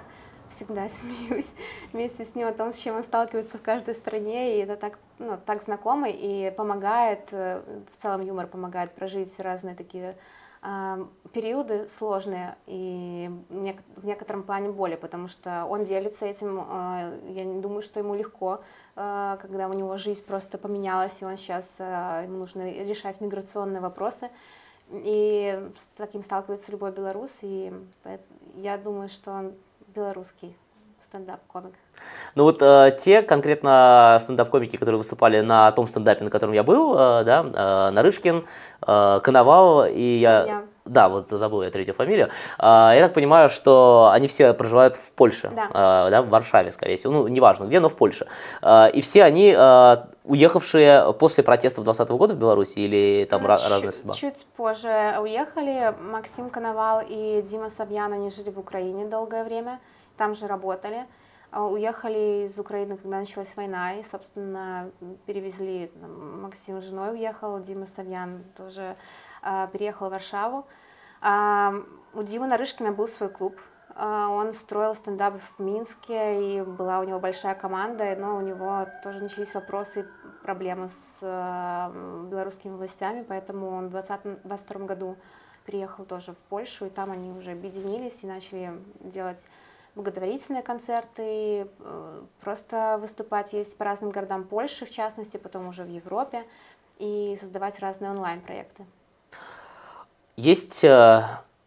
всегда 0.52 0.88
смеюсь 0.88 1.54
вместе 1.92 2.24
с 2.24 2.34
ним 2.34 2.46
о 2.46 2.52
том, 2.52 2.72
с 2.72 2.78
чем 2.78 2.96
он 2.96 3.02
сталкивается 3.02 3.58
в 3.58 3.62
каждой 3.62 3.94
стране, 3.94 4.56
и 4.56 4.62
это 4.62 4.76
так, 4.76 4.98
ну, 5.18 5.38
так 5.44 5.62
знакомо 5.62 6.08
и 6.08 6.50
помогает, 6.50 7.28
э, 7.32 7.62
в 7.92 8.00
целом 8.00 8.20
юмор 8.20 8.46
помогает 8.46 8.92
прожить 8.92 9.38
разные 9.40 9.74
такие 9.74 10.16
э, 10.62 11.06
периоды 11.32 11.88
сложные 11.88 12.56
и 12.66 13.30
в 13.48 14.04
некотором 14.04 14.42
плане 14.42 14.70
боли, 14.70 14.94
потому 14.94 15.26
что 15.28 15.64
он 15.64 15.84
делится 15.84 16.26
этим, 16.26 16.58
э, 16.58 17.18
я 17.30 17.44
не 17.44 17.60
думаю, 17.60 17.82
что 17.82 17.98
ему 17.98 18.14
легко, 18.14 18.60
э, 18.94 19.38
когда 19.40 19.68
у 19.68 19.72
него 19.72 19.96
жизнь 19.96 20.24
просто 20.24 20.58
поменялась, 20.58 21.22
и 21.22 21.24
он 21.24 21.36
сейчас, 21.36 21.80
ему 21.80 22.38
нужно 22.38 22.70
решать 22.70 23.20
миграционные 23.20 23.80
вопросы, 23.80 24.30
и 24.90 25.70
с 25.78 25.86
таким 25.96 26.22
сталкивается 26.22 26.70
любой 26.70 26.92
белорус, 26.92 27.38
и 27.42 27.72
я 28.56 28.76
думаю, 28.76 29.08
что 29.08 29.30
он 29.30 29.54
белорусский 29.94 30.56
стендап-комик. 31.00 31.74
Ну 32.34 32.44
вот 32.44 32.62
э, 32.62 32.96
те 33.00 33.22
конкретно 33.22 34.18
стендап-комики, 34.22 34.76
которые 34.76 34.98
выступали 34.98 35.40
на 35.40 35.70
том 35.72 35.86
стендапе, 35.86 36.24
на 36.24 36.30
котором 36.30 36.52
я 36.52 36.62
был, 36.62 36.94
э, 36.94 37.24
да, 37.24 37.44
э, 37.44 37.90
Нарышкин, 37.90 38.44
э, 38.86 39.20
Коновал 39.22 39.84
и 39.86 40.16
Семья. 40.16 40.44
я... 40.46 40.64
Да, 40.84 41.08
вот 41.08 41.28
забыл 41.30 41.62
я 41.62 41.70
третью 41.70 41.94
фамилию. 41.94 42.28
Э, 42.58 42.92
я 42.94 43.00
так 43.02 43.14
понимаю, 43.14 43.48
что 43.48 44.10
они 44.12 44.26
все 44.26 44.52
проживают 44.52 44.96
в 44.96 45.12
Польше, 45.12 45.50
да, 45.54 46.06
э, 46.06 46.10
да 46.10 46.22
в 46.22 46.28
Варшаве, 46.28 46.72
скорее 46.72 46.96
всего, 46.96 47.12
ну, 47.12 47.28
неважно 47.28 47.64
где, 47.64 47.78
но 47.78 47.88
в 47.88 47.94
Польше. 47.94 48.26
Э, 48.62 48.90
и 48.90 49.00
все 49.00 49.22
они 49.24 49.56
уехавшие 50.24 51.12
после 51.14 51.42
протестов 51.42 51.84
2020 51.84 52.18
года 52.18 52.34
в 52.34 52.38
Беларуси 52.38 52.78
или 52.78 53.26
там 53.28 53.42
ну, 53.42 53.48
разная 53.48 53.90
судьба? 53.90 54.14
Чуть 54.14 54.46
позже 54.56 55.16
уехали. 55.20 55.94
Максим 56.00 56.48
Коновал 56.48 57.02
и 57.06 57.42
Дима 57.42 57.68
Савьян, 57.68 58.12
они 58.12 58.30
жили 58.30 58.50
в 58.50 58.58
Украине 58.58 59.06
долгое 59.06 59.44
время, 59.44 59.80
там 60.16 60.34
же 60.34 60.46
работали. 60.46 61.06
а, 61.50 61.66
уехали 61.66 62.44
из 62.44 62.58
Украины, 62.58 62.96
когда 62.96 63.18
началась 63.18 63.54
война, 63.56 63.94
и, 63.94 64.02
собственно, 64.02 64.90
перевезли, 65.26 65.90
Максим 66.00 66.80
с 66.80 66.84
женой 66.84 67.12
уехал, 67.12 67.60
Дима 67.60 67.86
Савьян 67.86 68.42
тоже 68.56 68.96
а, 69.42 69.66
переехал 69.66 70.08
в 70.08 70.10
Варшаву. 70.10 70.66
А, 71.20 71.74
у 72.14 72.22
Димы 72.22 72.46
Нарышкина 72.46 72.92
был 72.92 73.08
свой 73.08 73.28
клуб, 73.28 73.60
он 73.94 74.54
строил 74.54 74.94
стендап 74.94 75.34
в 75.38 75.62
Минске, 75.62 76.56
и 76.56 76.62
была 76.62 77.00
у 77.00 77.04
него 77.04 77.20
большая 77.20 77.54
команда, 77.54 78.16
но 78.18 78.38
у 78.38 78.40
него 78.40 78.86
тоже 79.02 79.20
начались 79.20 79.52
вопросы, 79.52 80.08
проблемы 80.42 80.88
с 80.88 81.20
белорусскими 82.30 82.74
властями, 82.74 83.22
поэтому 83.22 83.68
он 83.68 83.88
в 83.88 83.90
2022 83.90 84.86
году 84.86 85.18
приехал 85.66 86.06
тоже 86.06 86.32
в 86.32 86.38
Польшу, 86.48 86.86
и 86.86 86.90
там 86.90 87.10
они 87.10 87.32
уже 87.32 87.52
объединились 87.52 88.24
и 88.24 88.26
начали 88.26 88.72
делать 89.00 89.48
благотворительные 89.94 90.62
концерты, 90.62 91.68
э, 91.78 92.22
просто 92.40 92.98
выступать 93.00 93.52
есть 93.52 93.76
по 93.76 93.84
разным 93.84 94.10
городам 94.10 94.44
Польши, 94.44 94.86
в 94.86 94.90
частности, 94.90 95.36
потом 95.36 95.68
уже 95.68 95.84
в 95.84 95.88
Европе, 95.88 96.44
и 96.98 97.36
создавать 97.38 97.78
разные 97.80 98.10
онлайн-проекты. 98.10 98.86
Есть 100.36 100.82
э, 100.82 101.24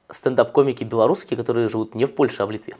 стендап-комики 0.10 0.84
белорусские, 0.84 1.38
которые 1.38 1.70
живут 1.70 1.94
не 1.94 2.06
в 2.06 2.16
Польше, 2.16 2.42
а 2.42 2.46
в 2.48 2.52
Литве? 2.52 2.76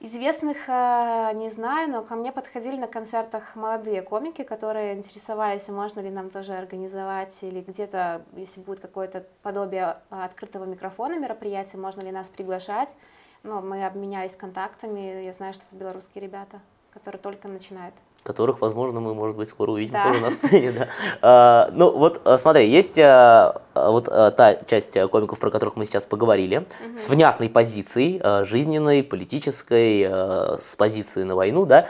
Известных 0.00 0.56
э, 0.66 1.32
не 1.34 1.50
знаю, 1.50 1.90
но 1.90 2.02
ко 2.02 2.14
мне 2.14 2.32
подходили 2.32 2.76
на 2.76 2.86
концертах 2.86 3.54
молодые 3.54 4.00
комики, 4.00 4.44
которые 4.44 4.94
интересовались, 4.94 5.68
можно 5.68 6.00
ли 6.00 6.08
нам 6.08 6.30
тоже 6.30 6.54
организовать, 6.54 7.42
или 7.42 7.60
где-то, 7.60 8.22
если 8.34 8.60
будет 8.60 8.80
какое-то 8.80 9.26
подобие 9.42 9.98
открытого 10.08 10.64
микрофона 10.64 11.18
мероприятия, 11.18 11.76
можно 11.76 12.00
ли 12.00 12.10
нас 12.10 12.28
приглашать. 12.30 12.96
Но 13.42 13.60
мы 13.60 13.84
обменялись 13.84 14.36
контактами, 14.36 15.24
я 15.24 15.32
знаю, 15.34 15.52
что 15.52 15.64
это 15.66 15.76
белорусские 15.76 16.22
ребята, 16.22 16.60
которые 16.94 17.20
только 17.20 17.46
начинают 17.46 17.94
которых, 18.22 18.60
возможно, 18.60 19.00
мы, 19.00 19.14
может 19.14 19.36
быть, 19.36 19.48
скоро 19.48 19.70
увидим 19.70 19.94
да. 19.94 20.02
тоже 20.04 20.20
на 20.20 20.30
сцене. 20.30 20.72
Да. 20.72 20.88
А, 21.22 21.70
ну 21.72 21.90
вот, 21.90 22.20
а, 22.24 22.38
смотри, 22.38 22.68
есть 22.68 22.98
а, 22.98 23.62
а, 23.74 23.90
вот 23.90 24.08
а, 24.08 24.30
та 24.30 24.54
часть 24.54 24.98
комиков, 25.10 25.38
про 25.38 25.50
которых 25.50 25.76
мы 25.76 25.86
сейчас 25.86 26.04
поговорили, 26.04 26.58
угу. 26.58 26.98
с 26.98 27.08
внятной 27.08 27.48
позицией, 27.48 28.20
а, 28.22 28.44
жизненной, 28.44 29.02
политической, 29.02 30.06
а, 30.08 30.58
с 30.60 30.76
позицией 30.76 31.24
на 31.24 31.34
войну, 31.34 31.64
да. 31.64 31.86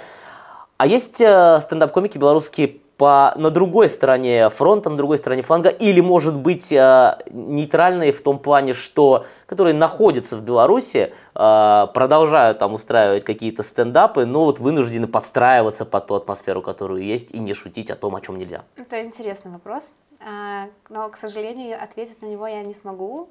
А 0.76 0.86
есть 0.86 1.20
а, 1.20 1.60
стендап-комики 1.60 2.18
белорусские 2.18 2.78
по, 2.98 3.32
на 3.36 3.50
другой 3.50 3.88
стороне 3.88 4.50
фронта, 4.50 4.90
на 4.90 4.96
другой 4.96 5.18
стороне 5.18 5.42
фланга, 5.42 5.68
или, 5.70 6.00
может 6.00 6.34
быть, 6.34 6.72
а, 6.72 7.20
нейтральные 7.30 8.12
в 8.12 8.20
том 8.20 8.40
плане, 8.40 8.74
что 8.74 9.24
которые 9.46 9.72
находятся 9.72 10.36
в 10.36 10.42
Беларуси, 10.42 11.14
а, 11.34 11.86
продолжают 11.86 12.58
там 12.58 12.74
устраивать 12.74 13.24
какие-то 13.24 13.62
стендапы, 13.62 14.26
но 14.26 14.44
вот 14.44 14.58
вынуждены 14.58 15.06
подстраиваться 15.06 15.86
под 15.86 16.08
ту 16.08 16.16
атмосферу, 16.16 16.60
которую 16.60 17.04
есть, 17.04 17.30
и 17.32 17.38
не 17.38 17.54
шутить 17.54 17.90
о 17.90 17.96
том, 17.96 18.16
о 18.16 18.20
чем 18.20 18.36
нельзя. 18.36 18.64
Это 18.76 19.00
интересный 19.02 19.52
вопрос, 19.52 19.92
а, 20.20 20.66
но, 20.88 21.08
к 21.08 21.16
сожалению, 21.16 21.82
ответить 21.82 22.20
на 22.20 22.26
него 22.26 22.48
я 22.48 22.62
не 22.62 22.74
смогу, 22.74 23.30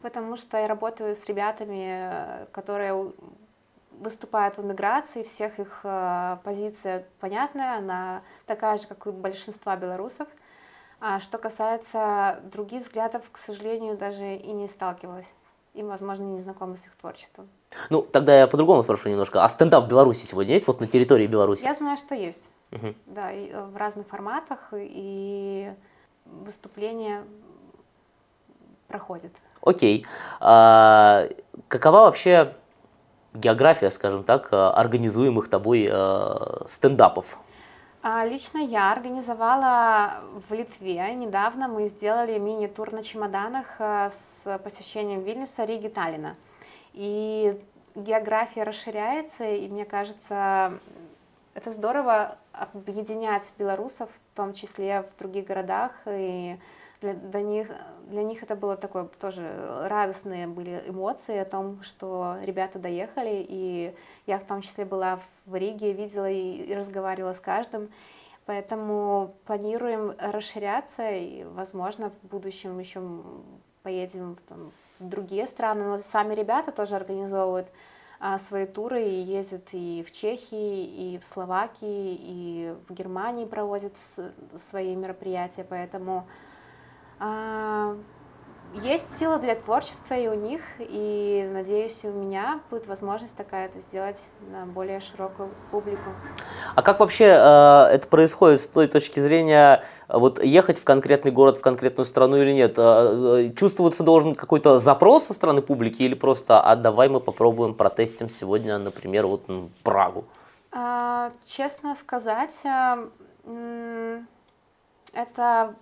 потому 0.00 0.36
что 0.36 0.58
я 0.58 0.68
работаю 0.68 1.16
с 1.16 1.26
ребятами, 1.26 2.46
которые 2.52 3.10
выступают 4.00 4.56
в 4.56 4.62
эмиграции, 4.62 5.22
всех 5.22 5.58
их 5.58 5.80
э, 5.84 6.36
позиция 6.44 7.06
понятная, 7.20 7.78
она 7.78 8.22
такая 8.46 8.78
же, 8.78 8.86
как 8.86 9.06
и 9.06 9.10
большинства 9.10 9.76
белорусов. 9.76 10.28
А 11.00 11.20
что 11.20 11.38
касается 11.38 12.40
других 12.50 12.82
взглядов, 12.82 13.30
к 13.30 13.36
сожалению, 13.36 13.96
даже 13.96 14.34
и 14.34 14.52
не 14.52 14.66
сталкивалась. 14.66 15.32
И, 15.74 15.82
возможно, 15.82 16.24
не 16.24 16.40
знакома 16.40 16.76
с 16.76 16.86
их 16.86 16.96
творчеством. 16.96 17.48
Ну, 17.88 18.02
тогда 18.02 18.36
я 18.36 18.48
по-другому 18.48 18.82
спрошу 18.82 19.08
немножко. 19.08 19.44
А 19.44 19.48
стендап 19.48 19.84
в 19.84 19.88
Беларуси 19.88 20.24
сегодня 20.24 20.54
есть, 20.54 20.66
вот 20.66 20.80
на 20.80 20.88
территории 20.88 21.26
Беларуси? 21.26 21.62
Я 21.62 21.74
знаю, 21.74 21.96
что 21.96 22.14
есть. 22.16 22.50
Угу. 22.72 22.94
Да, 23.06 23.30
и 23.30 23.52
в 23.52 23.76
разных 23.76 24.08
форматах, 24.08 24.70
и 24.72 25.72
выступления 26.24 27.22
проходят. 28.88 29.32
Окей. 29.62 30.06
А, 30.40 31.28
какова 31.68 32.00
вообще 32.00 32.56
география, 33.38 33.90
скажем 33.90 34.24
так, 34.24 34.48
э, 34.52 34.56
организуемых 34.56 35.48
тобой 35.48 35.88
э, 35.90 36.34
стендапов? 36.68 37.38
А, 38.02 38.24
лично 38.24 38.58
я 38.58 38.92
организовала 38.92 40.20
в 40.48 40.52
Литве. 40.52 41.14
Недавно 41.14 41.68
мы 41.68 41.88
сделали 41.88 42.38
мини-тур 42.38 42.92
на 42.92 43.02
чемоданах 43.02 43.66
э, 43.78 44.08
с 44.10 44.58
посещением 44.62 45.22
Вильнюса, 45.22 45.64
Риги, 45.64 45.88
Таллина. 45.88 46.36
И 46.92 47.60
география 47.94 48.62
расширяется, 48.62 49.44
и 49.44 49.68
мне 49.68 49.84
кажется, 49.84 50.72
это 51.54 51.70
здорово 51.70 52.38
объединять 52.52 53.52
белорусов, 53.58 54.10
в 54.10 54.36
том 54.36 54.52
числе 54.52 55.02
в 55.02 55.18
других 55.18 55.46
городах, 55.46 55.92
и 56.06 56.56
для, 57.00 57.14
для, 57.14 57.42
них, 57.42 57.68
для 58.08 58.22
них 58.22 58.42
это 58.42 58.56
было 58.56 58.76
такое 58.76 59.04
тоже 59.20 59.50
радостные 59.84 60.46
были 60.46 60.82
эмоции 60.86 61.38
о 61.38 61.44
том, 61.44 61.82
что 61.82 62.36
ребята 62.42 62.78
доехали, 62.78 63.46
и 63.48 63.94
я 64.26 64.38
в 64.38 64.44
том 64.44 64.62
числе 64.62 64.84
была 64.84 65.20
в 65.46 65.54
Риге, 65.54 65.92
видела 65.92 66.30
и, 66.30 66.64
и 66.64 66.74
разговаривала 66.74 67.32
с 67.32 67.40
каждым. 67.40 67.90
Поэтому 68.46 69.34
планируем 69.44 70.14
расширяться, 70.18 71.10
и, 71.10 71.44
возможно, 71.44 72.10
в 72.10 72.28
будущем 72.28 72.78
еще 72.78 73.02
поедем 73.82 74.36
там, 74.48 74.72
в 74.98 75.08
другие 75.08 75.46
страны, 75.46 75.84
но 75.84 76.00
сами 76.00 76.34
ребята 76.34 76.72
тоже 76.72 76.96
организовывают 76.96 77.68
а, 78.20 78.38
свои 78.38 78.66
туры 78.66 79.04
и 79.04 79.20
ездят 79.20 79.68
и 79.72 80.04
в 80.06 80.10
Чехии, 80.10 81.14
и 81.14 81.18
в 81.18 81.24
Словакии, 81.24 82.18
и 82.20 82.74
в 82.88 82.92
Германии 82.94 83.44
проводят 83.44 83.92
свои 84.56 84.96
мероприятия, 84.96 85.64
поэтому 85.64 86.26
есть 88.74 89.18
сила 89.18 89.38
для 89.38 89.54
творчества 89.54 90.14
и 90.14 90.28
у 90.28 90.34
них, 90.34 90.60
и 90.78 91.48
надеюсь, 91.52 92.04
у 92.04 92.10
меня 92.10 92.60
будет 92.70 92.86
возможность 92.86 93.34
такая 93.36 93.66
это 93.66 93.80
сделать 93.80 94.30
на 94.52 94.66
более 94.66 95.00
широкую 95.00 95.50
публику. 95.70 96.10
А 96.74 96.82
как 96.82 97.00
вообще 97.00 97.24
э, 97.24 97.94
это 97.94 98.06
происходит 98.08 98.60
с 98.60 98.66
той 98.66 98.86
точки 98.86 99.20
зрения, 99.20 99.84
вот 100.08 100.42
ехать 100.42 100.78
в 100.78 100.84
конкретный 100.84 101.32
город, 101.32 101.58
в 101.58 101.60
конкретную 101.60 102.04
страну 102.04 102.36
или 102.36 102.52
нет? 102.52 102.74
Э, 102.76 103.52
чувствоваться 103.56 104.02
должен 104.02 104.34
какой-то 104.34 104.78
запрос 104.78 105.24
со 105.24 105.34
стороны 105.34 105.62
публики 105.62 106.02
или 106.02 106.14
просто, 106.14 106.60
а 106.60 106.76
давай 106.76 107.08
мы 107.08 107.20
попробуем, 107.20 107.74
протестим 107.74 108.28
сегодня, 108.28 108.78
например, 108.78 109.26
вот 109.26 109.44
Прагу? 109.82 110.24
А, 110.72 111.32
честно 111.44 111.94
сказать, 111.94 112.62
э, 112.64 114.20
это 115.14 115.74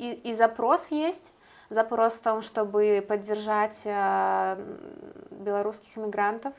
и, 0.00 0.30
и 0.30 0.32
запрос 0.32 0.90
есть. 0.90 1.34
Запрос 1.68 2.14
в 2.14 2.22
том, 2.22 2.42
чтобы 2.42 3.04
поддержать 3.06 3.82
э, 3.84 4.56
белорусских 5.30 5.96
иммигрантов. 5.98 6.54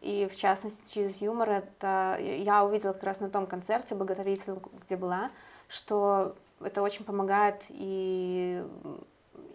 И 0.00 0.26
в 0.30 0.36
частности, 0.36 0.94
через 0.94 1.20
юмор 1.20 1.50
это 1.50 2.16
я 2.20 2.64
увидела 2.64 2.92
как 2.92 3.04
раз 3.04 3.20
на 3.20 3.28
том 3.30 3.46
концерте 3.46 3.94
благотворительном, 3.94 4.62
где 4.84 4.96
была, 4.96 5.30
что 5.66 6.36
это 6.60 6.82
очень 6.82 7.04
помогает 7.04 7.64
и, 7.68 8.62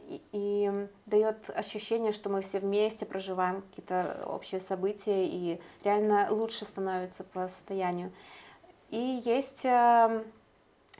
и, 0.10 0.22
и 0.32 0.88
дает 1.06 1.50
ощущение, 1.50 2.12
что 2.12 2.30
мы 2.30 2.42
все 2.42 2.60
вместе 2.60 3.06
проживаем 3.06 3.62
какие-то 3.62 4.24
общие 4.26 4.60
события 4.60 5.26
и 5.26 5.62
реально 5.84 6.28
лучше 6.30 6.66
становится 6.66 7.24
по 7.24 7.48
состоянию. 7.48 8.12
И 8.90 9.22
есть 9.24 9.66
э, 9.66 10.24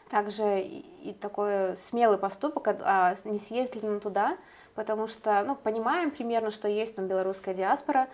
также 0.10 0.62
и 0.62 1.16
такой 1.20 1.76
смелый 1.76 2.18
поступок, 2.18 2.68
а, 2.68 3.14
не 3.26 3.40
съездили 3.40 3.88
мы 3.88 4.00
туда, 4.00 4.38
потому 4.76 5.08
что, 5.08 5.44
ну, 5.44 5.56
понимаем 5.56 6.12
примерно, 6.12 6.52
что 6.52 6.68
есть 6.68 6.96
там 6.96 7.08
белорусская 7.08 7.54
диаспора, 7.54 8.08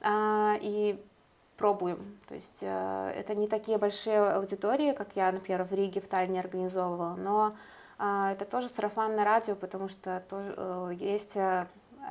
а, 0.00 0.56
и 0.60 1.02
пробуем. 1.60 2.18
То 2.28 2.34
есть 2.34 2.62
а, 2.62 3.10
это 3.12 3.34
не 3.34 3.46
такие 3.46 3.78
большие 3.78 4.18
аудитории, 4.18 4.92
как 4.92 5.08
я, 5.14 5.30
например, 5.30 5.64
в 5.64 5.72
Риге, 5.72 6.00
в 6.00 6.08
Таллине 6.08 6.40
организовывала, 6.40 7.16
но 7.16 7.54
а, 7.98 8.32
это 8.32 8.46
тоже 8.46 8.68
сарафанное 8.68 9.24
радио, 9.24 9.54
потому 9.54 9.88
что 9.88 10.22
тоже, 10.28 10.54
а, 10.56 10.90
есть 10.90 11.36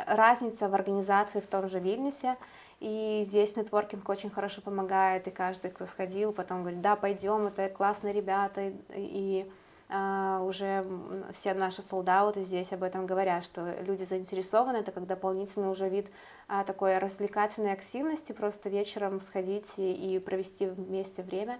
разница 0.05 0.69
в 0.69 0.75
организации 0.75 1.39
в 1.39 1.47
том 1.47 1.67
же 1.67 1.79
Вильнюсе, 1.79 2.37
и 2.79 3.21
здесь 3.25 3.55
нетворкинг 3.57 4.07
очень 4.07 4.29
хорошо 4.29 4.61
помогает, 4.61 5.27
и 5.27 5.31
каждый, 5.31 5.71
кто 5.71 5.85
сходил, 5.85 6.31
потом 6.31 6.61
говорит, 6.61 6.81
да, 6.81 6.95
пойдем, 6.95 7.47
это 7.47 7.69
классные 7.69 8.13
ребята, 8.13 8.71
и, 8.95 9.49
а, 9.89 10.41
уже 10.43 10.85
все 11.31 11.53
наши 11.53 11.81
солдаты 11.81 12.41
здесь 12.41 12.71
об 12.71 12.83
этом 12.83 13.05
говорят, 13.05 13.43
что 13.43 13.73
люди 13.81 14.03
заинтересованы, 14.03 14.77
это 14.77 14.91
как 14.91 15.07
дополнительный 15.07 15.69
уже 15.69 15.89
вид 15.89 16.07
а, 16.47 16.63
такой 16.63 16.97
развлекательной 16.99 17.73
активности, 17.73 18.31
просто 18.31 18.69
вечером 18.69 19.19
сходить 19.19 19.77
и, 19.77 20.15
и 20.15 20.19
провести 20.19 20.67
вместе 20.67 21.23
время. 21.23 21.59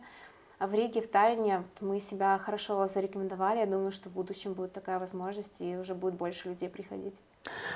А 0.60 0.68
в 0.68 0.74
Риге, 0.74 1.02
в 1.02 1.08
Таллине 1.08 1.64
мы 1.80 2.02
себя 2.02 2.38
хорошо 2.38 2.86
зарекомендовали. 2.86 3.60
Я 3.60 3.66
думаю, 3.66 3.94
что 3.94 4.10
в 4.10 4.14
будущем 4.14 4.54
будет 4.54 4.74
такая 4.74 5.00
возможность, 5.00 5.62
и 5.62 5.78
уже 5.78 5.96
будет 5.96 6.16
больше 6.16 6.50
людей 6.50 6.68
приходить. 6.68 7.16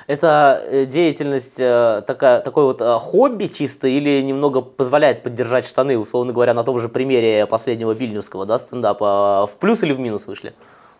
Это 0.06 0.62
э, 0.66 0.84
деятельность 0.84 1.58
э, 1.58 2.02
такая, 2.06 2.40
такой 2.40 2.64
вот 2.64 2.80
э, 2.80 2.98
хобби 3.00 3.46
чисто 3.46 3.88
или 3.88 4.20
немного 4.20 4.60
позволяет 4.60 5.22
поддержать 5.22 5.66
штаны, 5.66 5.96
условно 5.96 6.32
говоря, 6.32 6.52
на 6.52 6.62
том 6.62 6.78
же 6.78 6.88
примере 6.88 7.46
последнего 7.46 7.92
вильнюсского 7.92 8.44
да, 8.44 8.58
стендапа? 8.58 9.48
В 9.50 9.56
плюс 9.56 9.82
или 9.82 9.92
в 9.94 10.00
минус 10.00 10.26
вышли? 10.26 10.54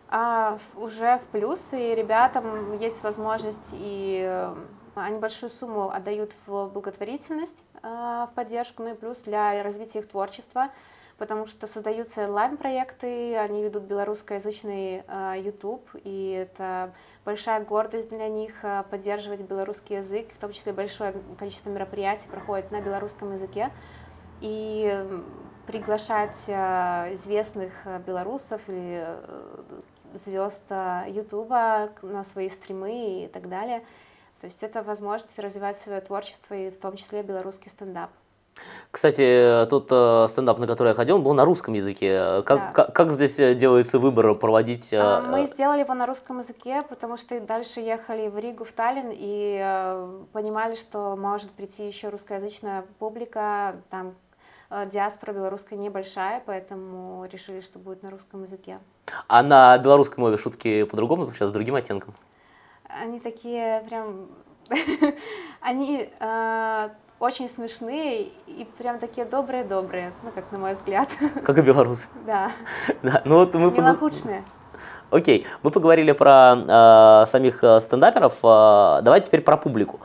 А, 0.09 0.57
уже 0.75 1.19
в 1.19 1.27
плюс, 1.31 1.73
и 1.73 1.93
ребятам 1.93 2.79
есть 2.79 3.03
возможность 3.03 3.73
и 3.73 4.49
они 4.95 5.19
большую 5.19 5.49
сумму 5.49 5.89
отдают 5.89 6.33
в 6.47 6.67
благотворительность, 6.67 7.65
в 7.83 8.29
поддержку, 8.33 8.81
ну 8.81 8.93
и 8.93 8.93
плюс 8.93 9.23
для 9.23 9.61
развития 9.61 9.99
их 9.99 10.07
творчества, 10.07 10.69
потому 11.17 11.47
что 11.47 11.67
создаются 11.67 12.23
онлайн-проекты, 12.23 13.35
они 13.35 13.61
ведут 13.61 13.83
белорусскоязычный 13.83 15.03
YouTube, 15.37 15.89
и 16.05 16.47
это 16.47 16.93
большая 17.25 17.65
гордость 17.65 18.09
для 18.09 18.29
них 18.29 18.53
э, 18.63 18.83
поддерживать 18.89 19.41
белорусский 19.41 19.97
язык, 19.97 20.31
в 20.31 20.37
том 20.37 20.53
числе 20.53 20.71
большое 20.71 21.13
количество 21.37 21.69
мероприятий 21.69 22.27
проходит 22.29 22.71
на 22.71 22.79
белорусском 22.79 23.33
языке. 23.33 23.71
И 24.41 25.03
приглашать 25.65 26.45
э, 26.47 27.13
известных 27.13 27.73
э, 27.85 27.99
белорусов 27.99 28.61
или 28.67 29.05
звезд 30.13 30.71
Ютуба 31.07 31.89
на 32.01 32.23
свои 32.23 32.47
стримы 32.47 33.25
и 33.25 33.27
так 33.27 33.49
далее. 33.49 33.83
То 34.39 34.45
есть 34.45 34.63
это 34.63 34.81
возможность 34.81 35.37
развивать 35.39 35.75
свое 35.75 35.99
творчество 35.99 36.53
и 36.53 36.69
в 36.69 36.77
том 36.77 36.95
числе 36.95 37.21
белорусский 37.21 37.69
стендап. 37.69 38.11
Кстати, 38.95 39.67
тот 39.69 39.89
э, 39.91 40.25
стендап, 40.29 40.57
на 40.57 40.67
который 40.67 40.87
я 40.87 40.93
ходил, 40.93 41.17
он 41.17 41.23
был 41.23 41.33
на 41.33 41.43
русском 41.43 41.73
языке. 41.73 42.41
Как, 42.43 42.59
да. 42.59 42.71
как, 42.71 42.95
как 42.95 43.11
здесь 43.11 43.37
э, 43.41 43.53
делается 43.53 43.99
выбор 43.99 44.33
проводить? 44.35 44.93
Э, 44.93 44.99
а, 45.01 45.21
мы 45.21 45.43
сделали 45.43 45.81
его 45.81 45.93
на 45.93 46.05
русском 46.05 46.39
языке, 46.39 46.81
потому 46.87 47.17
что 47.17 47.37
дальше 47.41 47.81
ехали 47.81 48.29
в 48.29 48.37
Ригу, 48.37 48.63
в 48.63 48.71
Таллин 48.71 49.09
и 49.11 49.59
э, 49.61 50.23
понимали, 50.31 50.75
что 50.75 51.17
может 51.17 51.51
прийти 51.51 51.85
еще 51.85 52.07
русскоязычная 52.07 52.85
публика, 52.97 53.75
там 53.89 54.15
э, 54.69 54.85
диаспора 54.89 55.33
белорусская 55.33 55.75
небольшая, 55.75 56.41
поэтому 56.45 57.25
решили, 57.29 57.59
что 57.59 57.79
будет 57.79 58.01
на 58.01 58.11
русском 58.11 58.43
языке. 58.43 58.79
А 59.27 59.43
на 59.43 59.77
белорусской 59.77 60.23
мове 60.23 60.37
шутки 60.37 60.85
по-другому, 60.85 61.27
сейчас 61.33 61.49
с 61.49 61.51
другим 61.51 61.75
оттенком? 61.75 62.13
Они 62.87 63.19
такие 63.19 63.83
прям... 63.89 64.29
Они 65.59 66.09
э, 66.17 66.89
очень 67.25 67.49
смешные 67.49 68.27
и 68.47 68.67
прям 68.77 68.99
такие 68.99 69.25
добрые-добрые, 69.25 70.13
ну, 70.23 70.31
как 70.33 70.51
на 70.51 70.59
мой 70.59 70.73
взгляд. 70.73 71.09
Как 71.43 71.57
и 71.57 71.61
белорусы. 71.61 72.07
Да. 72.25 72.51
да. 73.01 73.21
Ну, 73.25 73.35
вот 73.35 73.53
мы 73.55 73.71
Милохучные. 73.71 74.43
Окей, 75.09 75.45
мы 75.63 75.71
поговорили 75.71 76.11
про 76.11 76.55
э, 76.55 77.25
самих 77.29 77.63
э, 77.63 77.79
стендаперов, 77.79 78.39
э, 78.43 79.01
давайте 79.01 79.27
теперь 79.27 79.41
про 79.41 79.57
публику. 79.57 79.99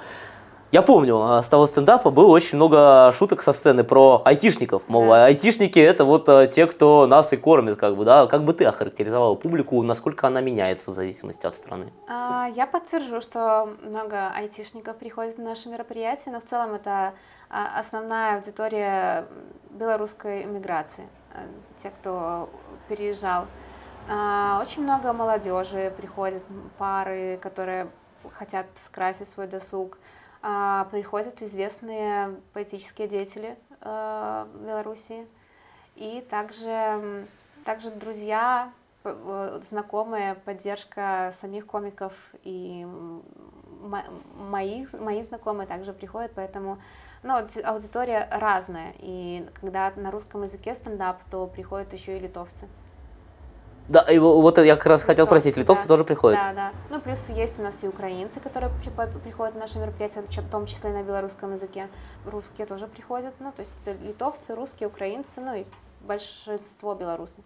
Я 0.72 0.82
помню, 0.82 1.20
а, 1.20 1.42
с 1.42 1.48
того 1.48 1.66
стендапа 1.66 2.10
было 2.10 2.28
очень 2.28 2.54
много 2.54 3.12
шуток 3.18 3.42
со 3.42 3.52
сцены 3.52 3.82
про 3.82 4.22
айтишников. 4.24 4.84
Мол, 4.86 5.06
да. 5.08 5.24
айтишники 5.24 5.80
это 5.80 6.04
вот 6.04 6.28
а, 6.28 6.46
те, 6.46 6.66
кто 6.66 7.08
нас 7.08 7.32
и 7.32 7.36
кормит, 7.36 7.76
как 7.76 7.96
бы, 7.96 8.04
да. 8.04 8.28
Как 8.28 8.44
бы 8.44 8.52
ты 8.52 8.66
охарактеризовала 8.66 9.34
публику, 9.34 9.82
насколько 9.82 10.28
она 10.28 10.40
меняется 10.40 10.92
в 10.92 10.94
зависимости 10.94 11.44
от 11.44 11.56
страны? 11.56 11.92
А, 12.08 12.48
я 12.54 12.68
подтвержу, 12.68 13.20
что 13.20 13.70
много 13.82 14.28
айтишников 14.28 14.96
приходит 14.96 15.38
на 15.38 15.44
наши 15.44 15.68
мероприятия, 15.68 16.30
но 16.30 16.38
в 16.38 16.44
целом 16.44 16.74
это 16.74 17.14
основная 17.48 18.36
аудитория 18.36 19.26
белорусской 19.70 20.44
иммиграции, 20.44 21.08
те, 21.78 21.90
кто 21.90 22.48
переезжал. 22.88 23.46
Очень 24.06 24.84
много 24.84 25.12
молодежи 25.12 25.92
приходит, 25.96 26.44
пары, 26.78 27.40
которые 27.42 27.88
хотят 28.38 28.66
скрасить 28.76 29.28
свой 29.28 29.48
досуг 29.48 29.96
а, 29.96 30.09
приходят 30.40 31.42
известные 31.42 32.40
политические 32.52 33.08
деятели 33.08 33.58
э, 33.80 34.46
Белоруссии 34.66 35.26
и 35.96 36.24
также, 36.30 37.26
также 37.64 37.90
друзья, 37.90 38.72
знакомые, 39.62 40.34
поддержка 40.34 41.30
самих 41.32 41.66
комиков 41.66 42.14
и 42.42 42.86
моих, 44.36 44.92
мои 44.94 45.22
знакомые 45.22 45.66
также 45.66 45.92
приходят, 45.92 46.32
поэтому 46.34 46.78
ну, 47.22 47.34
аудитория 47.64 48.28
разная, 48.30 48.94
и 48.98 49.46
когда 49.60 49.92
на 49.96 50.10
русском 50.10 50.42
языке 50.42 50.74
стендап, 50.74 51.22
то 51.30 51.46
приходят 51.46 51.92
еще 51.92 52.16
и 52.16 52.20
литовцы. 52.20 52.68
Да, 53.90 54.02
и 54.02 54.18
вот 54.18 54.56
я 54.58 54.76
как 54.76 54.86
раз 54.86 55.00
литовцы, 55.00 55.06
хотел 55.06 55.26
спросить, 55.26 55.56
литовцы 55.56 55.82
да. 55.82 55.88
тоже 55.88 56.04
приходят? 56.04 56.38
Да, 56.38 56.52
да. 56.52 56.70
Ну, 56.90 57.00
плюс 57.00 57.28
есть 57.28 57.58
у 57.58 57.62
нас 57.62 57.82
и 57.82 57.88
украинцы, 57.88 58.38
которые 58.38 58.70
приходят 59.24 59.54
на 59.56 59.62
наши 59.62 59.78
мероприятия, 59.80 60.22
в 60.22 60.48
том 60.48 60.66
числе 60.66 60.90
на 60.90 61.02
белорусском 61.02 61.50
языке. 61.50 61.88
Русские 62.24 62.68
тоже 62.68 62.86
приходят, 62.86 63.34
ну, 63.40 63.50
то 63.50 63.62
есть 63.62 63.74
литовцы, 64.04 64.54
русские, 64.54 64.86
украинцы, 64.86 65.40
ну 65.40 65.54
и 65.54 65.64
большинство 66.02 66.94
белорусов. 66.94 67.44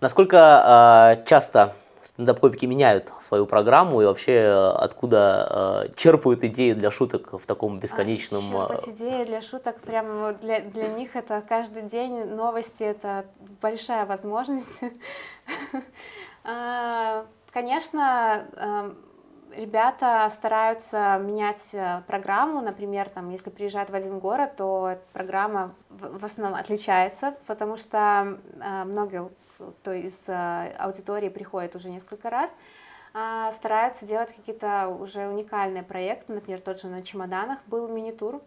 Насколько 0.00 1.18
э, 1.18 1.26
часто 1.26 1.74
стендап-комики 2.04 2.66
меняют 2.66 3.12
свою 3.20 3.46
программу 3.46 4.02
и 4.02 4.04
вообще 4.04 4.32
э, 4.32 4.68
откуда 4.70 5.86
э, 5.86 5.94
черпают 5.96 6.44
идеи 6.44 6.72
для 6.72 6.90
шуток 6.90 7.32
в 7.32 7.46
таком 7.46 7.78
бесконечном... 7.80 8.44
А, 8.56 8.68
черпать 8.68 8.88
идеи 8.88 9.24
для 9.24 9.42
шуток, 9.42 9.80
прям 9.80 10.36
для, 10.40 10.60
для 10.60 10.88
них 10.88 11.16
это 11.16 11.42
каждый 11.46 11.82
день 11.82 12.24
новости, 12.24 12.82
это 12.82 13.24
большая 13.60 14.06
возможность. 14.06 14.80
А, 16.46 17.24
конечно, 17.52 18.44
эм, 18.56 18.98
ребята 19.56 20.28
стараются 20.30 21.18
менять 21.22 21.70
э, 21.72 22.02
программу, 22.06 22.60
например, 22.60 23.08
там, 23.08 23.30
если 23.30 23.50
приезжают 23.50 23.90
в 23.90 23.94
один 23.94 24.18
город, 24.18 24.56
то 24.56 24.98
программа 25.12 25.74
в 25.88 26.24
основном 26.24 26.58
отличается, 26.58 27.34
потому 27.46 27.76
что 27.76 28.38
много 28.86 29.30
кто 29.80 29.92
из 29.92 30.28
э, 30.28 30.74
аудитории 30.78 31.28
приходит 31.28 31.76
уже 31.76 31.90
несколько 31.90 32.30
раз, 32.30 32.56
а, 33.12 33.52
стараются 33.52 34.06
делать 34.06 34.34
какие-то 34.34 34.88
уже 34.88 35.28
уникальные 35.28 35.82
проекты. 35.82 36.32
Например, 36.32 36.60
тот 36.60 36.80
же 36.80 36.88
на 36.88 37.02
чемоданах 37.02 37.60
был 37.66 37.86
мини-тур, 37.88 38.42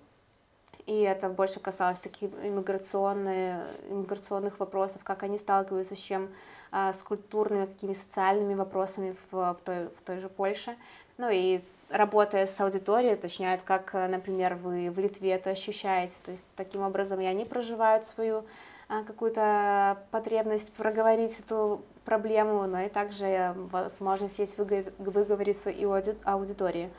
и 0.86 1.02
это 1.02 1.30
больше 1.30 1.60
касалось 1.60 2.00
таких 2.00 2.32
иммиграционных, 2.44 3.66
иммиграционных 3.90 4.60
вопросов, 4.60 5.04
как 5.04 5.24
они 5.24 5.38
сталкиваются 5.38 5.96
с 5.96 6.00
чем, 6.00 6.30
с 6.72 7.04
культурными, 7.04 7.66
какими 7.66 7.94
социальными 7.94 8.54
вопросами 8.54 9.16
в, 9.32 9.54
в, 9.54 9.58
той, 9.64 9.88
в 9.88 10.02
той 10.02 10.20
же 10.20 10.30
Польше. 10.30 10.76
Ну 11.18 11.30
и 11.32 11.62
работая 11.90 12.46
с 12.46 12.60
аудиторией, 12.60 13.14
уточняют, 13.14 13.64
как, 13.64 13.94
например, 13.94 14.56
вы 14.56 14.90
в 14.90 15.00
Литве 15.00 15.32
это 15.32 15.52
ощущаете. 15.52 16.16
То 16.24 16.32
есть 16.32 16.48
таким 16.56 16.82
образом 16.82 17.20
и 17.22 17.26
они 17.26 17.46
проживают 17.46 18.06
свою 18.06 18.44
а, 18.90 19.04
какую-то 19.04 19.98
потребность 20.12 20.72
проговорить 20.74 21.40
эту 21.40 21.82
проблему, 22.06 22.66
но 22.68 22.82
и 22.82 22.90
также 22.90 23.54
возможность 23.72 24.40
есть 24.40 24.58
выговориться 24.58 25.70
и 25.70 25.86
аудитории. 26.24 26.90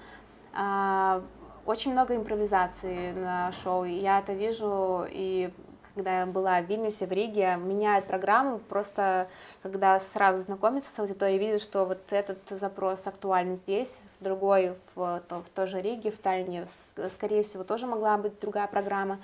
А, 0.52 1.22
очень 1.64 1.92
много 1.92 2.14
импровизации 2.14 3.12
на 3.12 3.52
шоу, 3.52 3.84
я 3.84 4.20
это 4.20 4.32
вижу, 4.32 5.06
и 5.10 5.50
когда 5.98 6.20
я 6.20 6.26
была 6.26 6.60
в 6.60 6.66
Вильнюсе, 6.66 7.06
в 7.06 7.12
Риге, 7.12 7.56
меняют 7.56 8.06
программу, 8.06 8.60
просто 8.60 9.28
когда 9.62 9.98
сразу 9.98 10.40
знакомится 10.40 10.92
с 10.92 10.98
аудиторией, 11.00 11.40
видит, 11.40 11.60
что 11.60 11.84
вот 11.84 11.98
этот 12.12 12.38
запрос 12.50 13.04
актуален 13.08 13.56
здесь, 13.56 14.00
в 14.20 14.24
другой, 14.24 14.76
в, 14.94 15.20
в, 15.28 15.42
в 15.42 15.48
той 15.52 15.66
же 15.66 15.80
Риге, 15.80 16.12
в 16.12 16.18
Таллине, 16.18 16.66
скорее 17.08 17.42
всего, 17.42 17.64
тоже 17.64 17.88
могла 17.88 18.16
быть 18.16 18.38
другая 18.38 18.68
программа. 18.68 19.18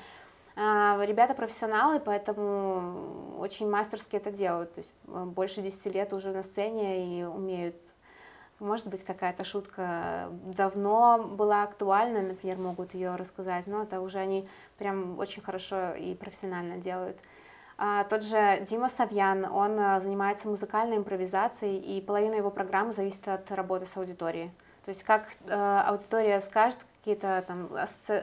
А, 0.56 0.98
ребята 1.04 1.34
профессионалы, 1.34 2.00
поэтому 2.00 3.38
очень 3.38 3.70
мастерски 3.70 4.16
это 4.16 4.32
делают. 4.32 4.74
То 4.74 4.80
есть 4.80 4.92
э, 5.06 5.24
больше 5.26 5.62
10 5.62 5.94
лет 5.94 6.12
уже 6.12 6.30
на 6.30 6.42
сцене 6.42 7.20
и 7.20 7.22
умеют. 7.22 7.76
Может 8.60 8.86
быть, 8.86 9.04
какая-то 9.04 9.44
шутка 9.44 10.28
давно 10.30 11.18
была 11.18 11.64
актуальна, 11.64 12.22
например, 12.22 12.56
могут 12.58 12.94
ее 12.94 13.16
рассказать, 13.16 13.66
но 13.66 13.82
это 13.82 14.00
уже 14.00 14.18
они 14.18 14.48
прям 14.78 15.18
очень 15.18 15.42
хорошо 15.42 15.94
и 15.94 16.14
профессионально 16.14 16.78
делают. 16.78 17.18
А, 17.76 18.04
тот 18.04 18.22
же 18.22 18.64
Дима 18.68 18.88
Савьян, 18.88 19.44
он 19.44 19.78
э, 19.78 20.00
занимается 20.00 20.48
музыкальной 20.48 20.96
импровизацией, 20.98 21.78
и 21.78 22.00
половина 22.00 22.36
его 22.36 22.50
программы 22.50 22.92
зависит 22.92 23.26
от 23.26 23.50
работы 23.50 23.84
с 23.84 23.96
аудиторией. 23.96 24.52
То 24.84 24.90
есть 24.90 25.02
как 25.02 25.28
э, 25.48 25.82
аудитория 25.86 26.40
скажет 26.40 26.78
какие-то 26.98 27.44
там 27.46 27.68
асоци 27.74 28.22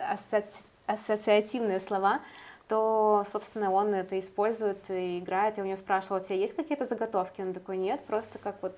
ассоциативные 0.87 1.79
слова, 1.79 2.21
то, 2.67 3.23
собственно, 3.29 3.71
он 3.71 3.93
это 3.93 4.17
использует 4.19 4.89
и 4.89 5.19
играет. 5.19 5.57
Я 5.57 5.63
у 5.63 5.67
него 5.67 5.77
спрашивала, 5.77 6.19
у 6.19 6.23
тебя 6.23 6.37
есть 6.37 6.55
какие-то 6.55 6.85
заготовки? 6.85 7.41
Он 7.41 7.53
такой, 7.53 7.77
нет, 7.77 8.03
просто 8.05 8.39
как 8.39 8.55
вот 8.61 8.75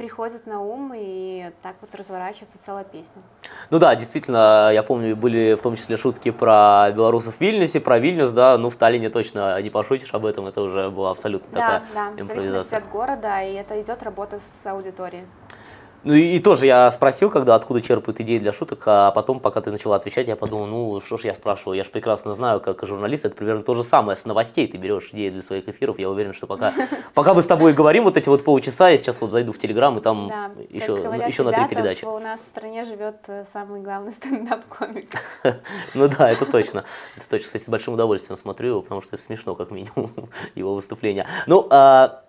приходит 0.00 0.46
на 0.46 0.62
ум, 0.62 0.94
и 0.96 1.50
так 1.60 1.76
вот 1.82 1.94
разворачивается 1.94 2.56
целая 2.64 2.84
песня. 2.84 3.20
Ну 3.68 3.78
да, 3.78 3.94
действительно, 3.94 4.70
я 4.72 4.82
помню, 4.82 5.14
были 5.14 5.52
в 5.52 5.62
том 5.62 5.76
числе 5.76 5.98
шутки 5.98 6.30
про 6.30 6.90
белорусов 6.90 7.34
в 7.36 7.40
Вильнюсе, 7.42 7.80
про 7.80 7.98
Вильнюс, 7.98 8.32
да, 8.32 8.56
ну 8.56 8.70
в 8.70 8.76
Таллине 8.76 9.10
точно 9.10 9.60
не 9.60 9.68
пошутишь 9.68 10.14
об 10.14 10.24
этом, 10.24 10.46
это 10.46 10.62
уже 10.62 10.88
была 10.88 11.10
абсолютно 11.10 11.48
да, 11.52 11.60
такая 11.60 11.82
Да, 12.16 12.22
в 12.22 12.26
зависимости 12.26 12.74
от 12.74 12.88
города, 12.88 13.42
и 13.42 13.52
это 13.52 13.78
идет 13.82 14.02
работа 14.02 14.38
с 14.38 14.66
аудиторией. 14.66 15.26
Ну 16.02 16.14
и, 16.14 16.36
и 16.36 16.40
тоже 16.40 16.66
я 16.66 16.90
спросил, 16.90 17.30
когда 17.30 17.54
откуда 17.54 17.82
черпают 17.82 18.20
идеи 18.20 18.38
для 18.38 18.52
шуток, 18.52 18.82
а 18.86 19.10
потом, 19.10 19.38
пока 19.38 19.60
ты 19.60 19.70
начала 19.70 19.96
отвечать, 19.96 20.28
я 20.28 20.36
подумал, 20.36 20.66
ну 20.66 21.00
что 21.00 21.18
ж 21.18 21.24
я 21.24 21.34
спрашиваю, 21.34 21.76
я 21.76 21.84
же 21.84 21.90
прекрасно 21.90 22.32
знаю, 22.32 22.60
как 22.60 22.86
журналист, 22.86 23.26
это 23.26 23.36
примерно 23.36 23.62
то 23.62 23.74
же 23.74 23.84
самое, 23.84 24.16
с 24.16 24.24
новостей 24.24 24.66
ты 24.66 24.78
берешь 24.78 25.10
идеи 25.12 25.28
для 25.28 25.42
своих 25.42 25.68
эфиров, 25.68 25.98
я 25.98 26.08
уверен, 26.08 26.32
что 26.32 26.46
пока, 26.46 26.72
пока 27.14 27.34
мы 27.34 27.42
с 27.42 27.46
тобой 27.46 27.74
говорим 27.74 28.04
вот 28.04 28.16
эти 28.16 28.28
вот 28.28 28.44
полчаса, 28.44 28.88
я 28.88 28.96
сейчас 28.96 29.20
вот 29.20 29.30
зайду 29.30 29.52
в 29.52 29.58
Телеграм, 29.58 29.98
и 29.98 30.00
там 30.00 30.28
Да, 30.28 30.50
еще, 30.70 30.96
говорят 30.96 31.28
еще 31.28 31.42
на 31.42 31.52
три 31.52 31.66
передачи. 31.68 32.04
У 32.04 32.18
нас 32.18 32.40
в 32.40 32.44
стране 32.44 32.84
живет 32.84 33.16
э, 33.28 33.44
самый 33.44 33.82
главный 33.82 34.12
стендап-комик. 34.12 35.10
Ну 35.94 36.08
да, 36.08 36.30
это 36.30 36.46
точно. 36.46 36.84
Это 37.16 37.28
точно. 37.28 37.46
Кстати, 37.46 37.64
с 37.64 37.68
большим 37.68 37.94
удовольствием 37.94 38.38
смотрю 38.38 38.68
его, 38.68 38.82
потому 38.82 39.02
что 39.02 39.16
это 39.16 39.22
смешно, 39.22 39.54
как 39.54 39.70
минимум, 39.70 40.12
его 40.54 40.74
выступление. 40.74 41.26
Ну, 41.46 41.66
а, 41.70 42.22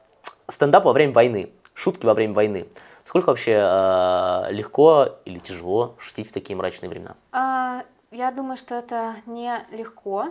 стендап 0.47 0.85
во 0.85 0.93
время 0.93 1.13
войны, 1.13 1.51
шутки 1.73 2.05
во 2.05 2.13
время 2.13 2.33
войны. 2.33 2.67
Сколько 3.11 3.27
вообще 3.27 3.59
а, 3.61 4.47
легко 4.51 5.17
или 5.25 5.37
тяжело 5.39 5.95
шутить 5.99 6.29
в 6.29 6.31
такие 6.31 6.55
мрачные 6.55 6.89
времена? 6.89 7.17
А, 7.33 7.83
Я 8.09 8.31
думаю, 8.31 8.55
что 8.55 8.73
это 8.73 9.15
не 9.25 9.53
легко. 9.69 10.27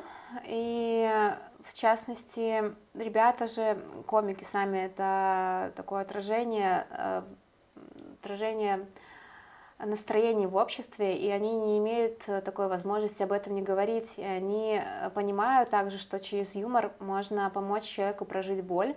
И 0.46 1.06
в 1.62 1.74
частности, 1.74 2.74
ребята 2.94 3.48
же, 3.48 3.76
комики 4.06 4.44
сами, 4.44 4.78
это 4.78 5.72
такое 5.76 6.00
отражение, 6.00 6.86
э, 6.88 7.22
отражение 8.18 8.86
настроений 9.78 10.46
в 10.46 10.56
обществе, 10.56 11.18
и 11.18 11.28
они 11.28 11.56
не 11.56 11.76
имеют 11.76 12.26
э, 12.28 12.40
такой 12.40 12.68
возможности 12.68 13.22
об 13.22 13.32
этом 13.32 13.54
не 13.54 13.60
говорить. 13.60 14.18
И 14.18 14.24
они 14.24 14.80
э, 14.82 15.10
понимают 15.10 15.68
также, 15.68 15.98
что 15.98 16.18
через 16.18 16.54
юмор 16.54 16.92
можно 16.98 17.50
помочь 17.50 17.84
человеку 17.84 18.24
прожить 18.24 18.64
боль, 18.64 18.96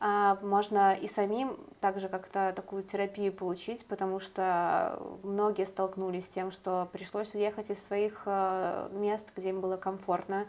можно 0.00 0.94
и 0.94 1.06
самим 1.06 1.58
также 1.80 2.08
как-то 2.08 2.52
такую 2.56 2.82
терапию 2.82 3.32
получить, 3.32 3.84
потому 3.86 4.18
что 4.18 4.98
многие 5.22 5.66
столкнулись 5.66 6.26
с 6.26 6.28
тем, 6.28 6.50
что 6.50 6.88
пришлось 6.92 7.34
уехать 7.34 7.70
из 7.70 7.84
своих 7.84 8.22
э, 8.24 8.88
мест, 8.92 9.32
где 9.36 9.50
им 9.50 9.60
было 9.60 9.76
комфортно. 9.76 10.46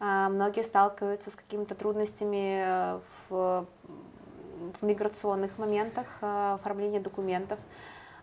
А, 0.00 0.28
Многие 0.28 0.62
сталкиваются 0.62 1.30
с 1.30 1.36
какими-то 1.36 1.74
трудностями 1.74 3.00
в, 3.28 3.66
в 4.80 4.82
миграционных 4.82 5.58
моментах, 5.58 6.06
оформления 6.20 7.00
документов. 7.00 7.58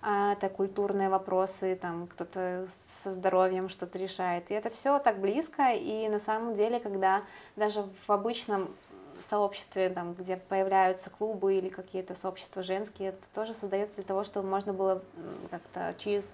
А, 0.01 0.33
Это 0.33 0.49
культурные 0.49 1.09
вопросы, 1.09 1.77
там 1.79 2.07
кто-то 2.07 2.65
со 2.67 3.11
здоровьем 3.11 3.69
что-то 3.69 3.97
решает. 3.97 4.51
И 4.51 4.53
это 4.53 4.69
все 4.69 4.99
так 4.99 5.19
близко, 5.19 5.71
и 5.71 6.07
на 6.09 6.19
самом 6.19 6.53
деле, 6.53 6.79
когда 6.79 7.23
даже 7.55 7.85
в 8.07 8.11
обычном 8.11 8.75
сообществе, 9.21 9.89
там, 9.89 10.13
где 10.13 10.37
появляются 10.37 11.09
клубы 11.09 11.55
или 11.55 11.69
какие-то 11.69 12.15
сообщества 12.15 12.63
женские, 12.63 13.09
это 13.09 13.21
тоже 13.33 13.53
создается 13.53 13.95
для 13.95 14.03
того, 14.03 14.23
чтобы 14.23 14.47
можно 14.47 14.73
было 14.73 15.01
как-то 15.49 15.93
через 15.97 16.33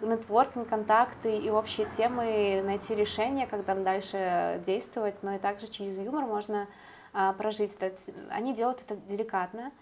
нетворкинг, 0.00 0.68
контакты 0.68 1.36
и 1.36 1.50
общие 1.50 1.88
темы 1.88 2.62
найти 2.64 2.94
решение, 2.94 3.46
как 3.46 3.64
там 3.64 3.84
дальше 3.84 4.60
действовать, 4.64 5.22
но 5.22 5.34
и 5.34 5.38
также 5.38 5.68
через 5.68 5.98
юмор 5.98 6.24
можно 6.26 6.68
а, 7.12 7.32
прожить 7.32 7.74
это. 7.80 7.96
Они 8.30 8.54
делают 8.54 8.82
это 8.82 8.96
деликатно 8.96 9.72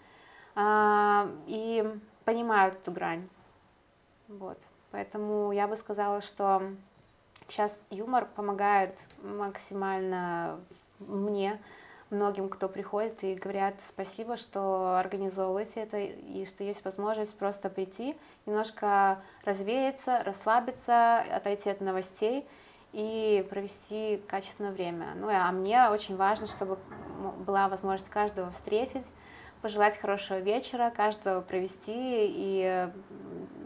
а, 0.55 1.29
и 1.47 1.83
понимают 2.23 2.75
эту 2.75 2.91
грань. 2.91 3.27
Вот. 4.27 4.57
Поэтому 4.91 5.51
я 5.51 5.67
бы 5.67 5.75
сказала, 5.75 6.21
что 6.21 6.63
сейчас 7.47 7.79
юмор 7.89 8.25
помогает 8.35 8.97
максимально 9.21 10.59
мне, 10.99 11.61
многим, 12.15 12.49
кто 12.49 12.67
приходит 12.67 13.23
и 13.23 13.35
говорят 13.35 13.75
спасибо, 13.81 14.37
что 14.37 14.97
организовываете 14.97 15.81
это 15.81 15.97
и 15.97 16.45
что 16.45 16.63
есть 16.63 16.83
возможность 16.83 17.37
просто 17.37 17.69
прийти, 17.69 18.17
немножко 18.45 19.21
развеяться, 19.43 20.23
расслабиться, 20.23 21.19
отойти 21.19 21.69
от 21.69 21.81
новостей 21.81 22.47
и 22.93 23.45
провести 23.49 24.21
качественное 24.27 24.71
время. 24.71 25.13
Ну 25.15 25.27
а 25.29 25.51
мне 25.51 25.89
очень 25.89 26.15
важно, 26.15 26.47
чтобы 26.47 26.77
была 27.45 27.67
возможность 27.67 28.09
каждого 28.09 28.51
встретить, 28.51 29.05
пожелать 29.61 29.97
хорошего 29.97 30.39
вечера, 30.39 30.91
каждого 30.95 31.41
провести, 31.41 31.93
и 31.93 32.89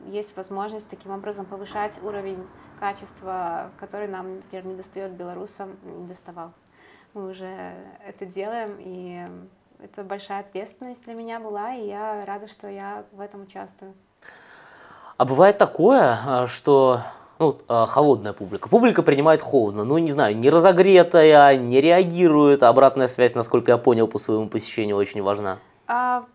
есть 0.08 0.36
возможность 0.36 0.90
таким 0.90 1.12
образом 1.12 1.46
повышать 1.46 2.02
уровень 2.02 2.48
качества, 2.80 3.72
который 3.80 4.08
нам, 4.08 4.38
например, 4.38 4.66
не 4.66 4.74
достает 4.74 5.12
белорусам, 5.12 5.78
не 5.84 6.08
доставал 6.08 6.54
мы 7.14 7.30
уже 7.30 7.74
это 8.06 8.26
делаем, 8.26 8.78
и 8.80 9.28
это 9.82 10.04
большая 10.04 10.42
ответственность 10.42 11.04
для 11.06 11.14
меня 11.14 11.40
была, 11.40 11.74
и 11.74 11.88
я 11.88 12.26
рада, 12.26 12.48
что 12.48 12.68
я 12.68 13.06
в 13.12 13.20
этом 13.20 13.44
участвую. 13.44 13.94
А 15.18 15.26
бывает 15.26 15.58
такое, 15.58 16.18
а, 16.26 16.48
что 16.48 17.02
ну, 17.40 17.58
а, 17.68 17.86
холодная 17.88 18.34
публика. 18.34 18.70
Публика 18.70 19.04
принимает 19.04 19.42
холодно, 19.42 19.84
ну, 19.84 19.98
не 19.98 20.12
знаю, 20.12 20.38
не 20.38 20.50
разогретая, 20.50 21.58
не 21.58 21.82
реагирует. 21.82 22.64
Обратная 22.64 23.08
связь, 23.08 23.36
насколько 23.36 23.72
я 23.72 23.78
понял, 23.78 24.08
по 24.08 24.20
своему 24.20 24.48
посещению 24.50 24.98
очень 24.98 25.22
важна. 25.22 25.60
А 25.88 26.26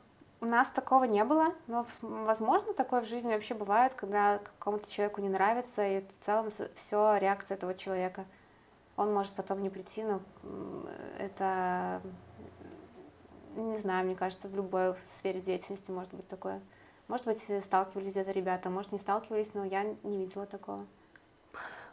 у 0.40 0.46
нас 0.46 0.70
такого 0.70 1.04
не 1.04 1.24
было, 1.24 1.46
но, 1.66 1.86
возможно, 2.02 2.74
такое 2.74 3.00
в 3.00 3.08
жизни 3.08 3.32
вообще 3.32 3.54
бывает, 3.54 3.94
когда 3.94 4.40
какому-то 4.58 4.90
человеку 4.90 5.22
не 5.22 5.28
нравится, 5.30 5.86
и 5.86 6.00
в 6.00 6.24
целом 6.24 6.48
все 6.74 7.16
реакция 7.18 7.56
этого 7.56 7.74
человека. 7.74 8.24
Он 8.96 9.12
может 9.12 9.32
потом 9.32 9.62
не 9.62 9.70
прийти, 9.70 10.04
но 10.04 10.20
это, 11.18 12.00
не 13.56 13.76
знаю, 13.76 14.06
мне 14.06 14.14
кажется, 14.14 14.48
в 14.48 14.54
любой 14.54 14.94
сфере 15.06 15.40
деятельности 15.40 15.90
может 15.90 16.14
быть 16.14 16.28
такое. 16.28 16.60
Может 17.08 17.26
быть, 17.26 17.62
сталкивались 17.62 18.12
где-то 18.12 18.30
ребята, 18.30 18.70
может, 18.70 18.92
не 18.92 18.98
сталкивались, 18.98 19.54
но 19.54 19.64
я 19.64 19.84
не 20.04 20.16
видела 20.16 20.46
такого. 20.46 20.86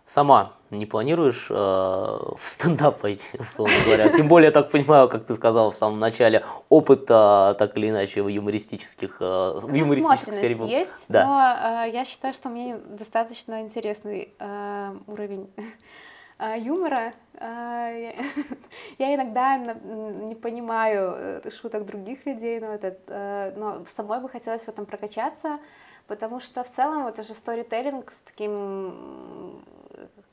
Сама 0.08 0.54
не 0.72 0.86
планируешь 0.86 1.48
э, 1.50 1.54
в 1.54 2.40
стендап 2.46 3.00
пойти, 3.00 3.24
условно 3.40 3.74
говоря? 3.86 4.10
Тем 4.10 4.28
более, 4.28 4.48
я 4.48 4.52
так 4.52 4.70
понимаю, 4.70 5.08
как 5.08 5.26
ты 5.26 5.36
сказал 5.36 5.72
в 5.72 5.76
самом 5.76 6.00
начале, 6.00 6.44
опыта 6.70 7.56
так 7.58 7.78
или 7.78 7.90
иначе 7.90 8.22
в 8.22 8.28
юмористических, 8.28 9.18
э, 9.22 9.60
в 9.62 9.74
юмористической 9.74 10.34
сфере. 10.34 10.56
есть, 10.68 11.06
Да. 11.08 11.26
но 11.26 11.86
э, 11.86 11.92
я 11.92 12.04
считаю, 12.04 12.34
что 12.34 12.50
у 12.50 12.52
меня 12.52 12.78
достаточно 12.78 13.62
интересный 13.62 14.34
э, 14.38 14.96
уровень 15.08 15.50
юмора. 16.58 17.14
Э, 17.36 18.14
я, 19.00 19.16
иногда 19.16 19.58
не 19.58 20.36
понимаю 20.36 21.14
э, 21.16 21.50
шуток 21.50 21.86
других 21.86 22.26
людей, 22.26 22.60
но, 22.60 22.74
этот, 22.74 23.00
э, 23.08 23.54
но 23.56 23.86
самой 23.86 24.20
бы 24.22 24.30
хотелось 24.30 24.64
в 24.64 24.70
этом 24.70 24.86
прокачаться, 24.86 25.60
потому 26.08 26.40
что 26.40 26.64
в 26.64 26.70
целом 26.70 27.08
это 27.08 27.24
же 27.24 27.34
сторителлинг 27.34 28.12
с 28.12 28.22
таким 28.22 29.64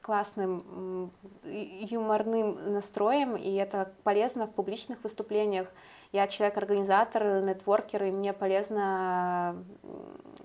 классным 0.03 1.12
юморным 1.44 2.73
настроем, 2.73 3.37
и 3.37 3.55
это 3.55 3.92
полезно 4.05 4.47
в 4.47 4.53
публичных 4.53 5.03
выступлениях. 5.03 5.68
Я 6.12 6.27
человек-организатор, 6.27 7.42
нетворкер, 7.42 8.05
и 8.05 8.11
мне 8.11 8.33
полезно 8.33 9.62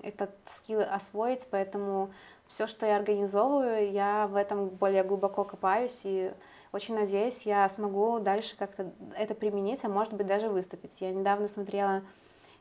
этот 0.01 0.31
скилл 0.47 0.81
освоить, 0.81 1.47
поэтому 1.49 2.11
все, 2.47 2.67
что 2.67 2.85
я 2.85 2.97
организовываю, 2.97 3.91
я 3.91 4.27
в 4.27 4.35
этом 4.35 4.69
более 4.69 5.03
глубоко 5.03 5.43
копаюсь, 5.43 6.01
и 6.03 6.31
очень 6.71 6.95
надеюсь, 6.95 7.43
я 7.43 7.69
смогу 7.69 8.19
дальше 8.19 8.57
как-то 8.57 8.91
это 9.15 9.35
применить, 9.35 9.83
а 9.85 9.89
может 9.89 10.13
быть 10.13 10.27
даже 10.27 10.49
выступить. 10.49 11.01
Я 11.01 11.11
недавно 11.11 11.47
смотрела 11.47 12.01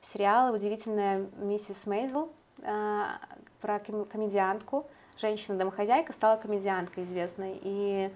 сериал 0.02 0.54
«Удивительная 0.54 1.26
миссис 1.38 1.86
Мейзел» 1.86 2.30
а, 2.62 3.18
про 3.60 3.78
ком- 3.78 4.04
комедиантку. 4.04 4.86
Женщина-домохозяйка 5.16 6.12
стала 6.12 6.36
комедианткой 6.36 7.04
известной. 7.04 7.58
И 7.62 8.12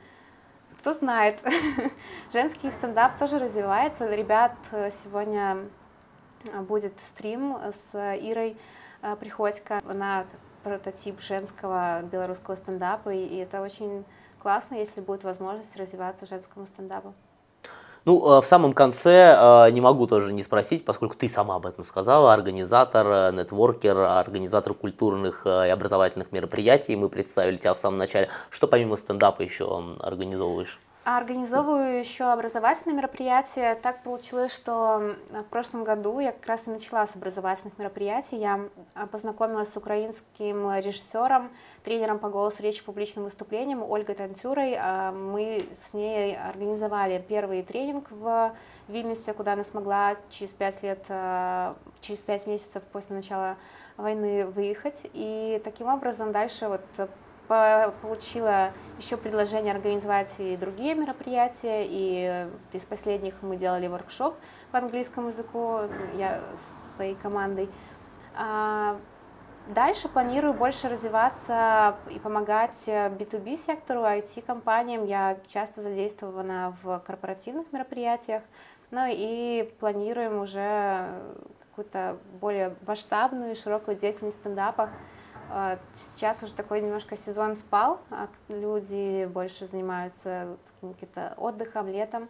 кто 0.80 0.92
знает, 0.92 1.42
женский 2.32 2.70
стендап 2.70 3.16
тоже 3.16 3.38
развивается. 3.38 4.06
Ребят, 4.06 4.54
э, 4.72 4.90
сегодня 4.90 5.68
будет 6.68 7.00
стрим 7.00 7.56
с 7.70 7.94
Ирой 8.20 8.56
а, 9.02 9.16
Приходько. 9.16 9.80
Она 9.88 10.26
прототип 10.66 11.20
женского 11.20 12.02
белорусского 12.02 12.56
стендапа, 12.56 13.10
и 13.10 13.36
это 13.36 13.62
очень 13.62 14.04
классно, 14.42 14.74
если 14.74 15.00
будет 15.00 15.22
возможность 15.22 15.76
развиваться 15.76 16.26
женскому 16.26 16.66
стендапу. 16.66 17.14
Ну, 18.04 18.38
э, 18.38 18.40
в 18.40 18.46
самом 18.46 18.72
конце 18.72 19.36
э, 19.38 19.70
не 19.70 19.80
могу 19.80 20.08
тоже 20.08 20.32
не 20.32 20.42
спросить, 20.42 20.84
поскольку 20.84 21.14
ты 21.14 21.28
сама 21.28 21.54
об 21.56 21.66
этом 21.66 21.84
сказала, 21.84 22.32
организатор, 22.32 23.06
э, 23.06 23.32
нетворкер, 23.32 23.96
организатор 23.96 24.74
культурных 24.74 25.42
э, 25.44 25.68
и 25.68 25.70
образовательных 25.70 26.32
мероприятий, 26.32 26.96
мы 26.96 27.08
представили 27.08 27.58
тебя 27.58 27.74
в 27.74 27.78
самом 27.78 27.98
начале. 27.98 28.28
Что 28.50 28.66
помимо 28.66 28.96
стендапа 28.96 29.42
еще 29.42 29.64
организовываешь? 30.00 30.80
Организовываю 31.08 32.00
еще 32.00 32.24
образовательные 32.24 32.96
мероприятия. 32.96 33.76
Так 33.76 34.02
получилось, 34.02 34.52
что 34.52 35.14
в 35.30 35.44
прошлом 35.44 35.84
году 35.84 36.18
я 36.18 36.32
как 36.32 36.44
раз 36.46 36.66
и 36.66 36.70
начала 36.72 37.06
с 37.06 37.14
образовательных 37.14 37.78
мероприятий. 37.78 38.38
Я 38.38 38.68
а, 38.94 39.06
познакомилась 39.06 39.72
с 39.72 39.76
украинским 39.76 40.74
режиссером, 40.74 41.52
тренером 41.84 42.18
по 42.18 42.28
голосу 42.28 42.60
речи 42.60 42.82
публичным 42.82 43.22
выступлением 43.22 43.84
Ольгой 43.84 44.16
Тантюрой. 44.16 44.74
А, 44.76 45.12
мы 45.12 45.62
с 45.72 45.94
ней 45.94 46.36
организовали 46.36 47.24
первый 47.28 47.62
тренинг 47.62 48.10
в 48.10 48.56
Вильнюсе, 48.88 49.32
куда 49.32 49.52
она 49.52 49.62
смогла 49.62 50.16
через 50.28 50.54
пять 50.54 50.82
лет, 50.82 51.06
а, 51.08 51.76
через 52.00 52.20
пять 52.20 52.48
месяцев 52.48 52.82
после 52.90 53.14
начала 53.14 53.58
войны 53.96 54.44
выехать. 54.44 55.08
И 55.12 55.60
таким 55.62 55.86
образом 55.86 56.32
дальше 56.32 56.66
вот 56.66 56.82
получила 57.46 58.72
еще 58.98 59.16
предложение 59.16 59.74
организовать 59.74 60.34
и 60.38 60.56
другие 60.56 60.94
мероприятия, 60.94 61.84
и 61.86 62.48
из 62.72 62.84
последних 62.84 63.34
мы 63.42 63.56
делали 63.56 63.86
воркшоп 63.86 64.36
по 64.72 64.78
английскому 64.78 65.28
языку, 65.28 65.80
я 66.14 66.40
с 66.56 66.96
своей 66.96 67.14
командой. 67.14 67.68
А, 68.34 68.98
дальше 69.68 70.08
планирую 70.08 70.54
больше 70.54 70.88
развиваться 70.88 71.96
и 72.10 72.18
помогать 72.18 72.88
B2B 72.88 73.56
сектору, 73.56 74.02
IT-компаниям. 74.02 75.04
Я 75.04 75.38
часто 75.46 75.82
задействована 75.82 76.76
в 76.82 76.98
корпоративных 77.00 77.72
мероприятиях, 77.72 78.42
ну 78.90 79.06
и 79.08 79.68
планируем 79.80 80.40
уже 80.40 81.08
какую-то 81.70 82.16
более 82.40 82.74
масштабную, 82.86 83.54
широкую 83.54 83.96
деятельность 83.96 84.38
в 84.38 84.40
стендапах. 84.40 84.90
А, 85.50 85.78
сейчас 85.94 86.42
уже 86.42 86.54
такой 86.54 86.80
немножко 86.80 87.16
сезон 87.16 87.56
спал, 87.56 88.00
а 88.10 88.28
люди 88.48 89.26
больше 89.26 89.66
занимаются 89.66 90.56
каким-то 90.80 91.34
отдыхом 91.36 91.88
летом. 91.88 92.28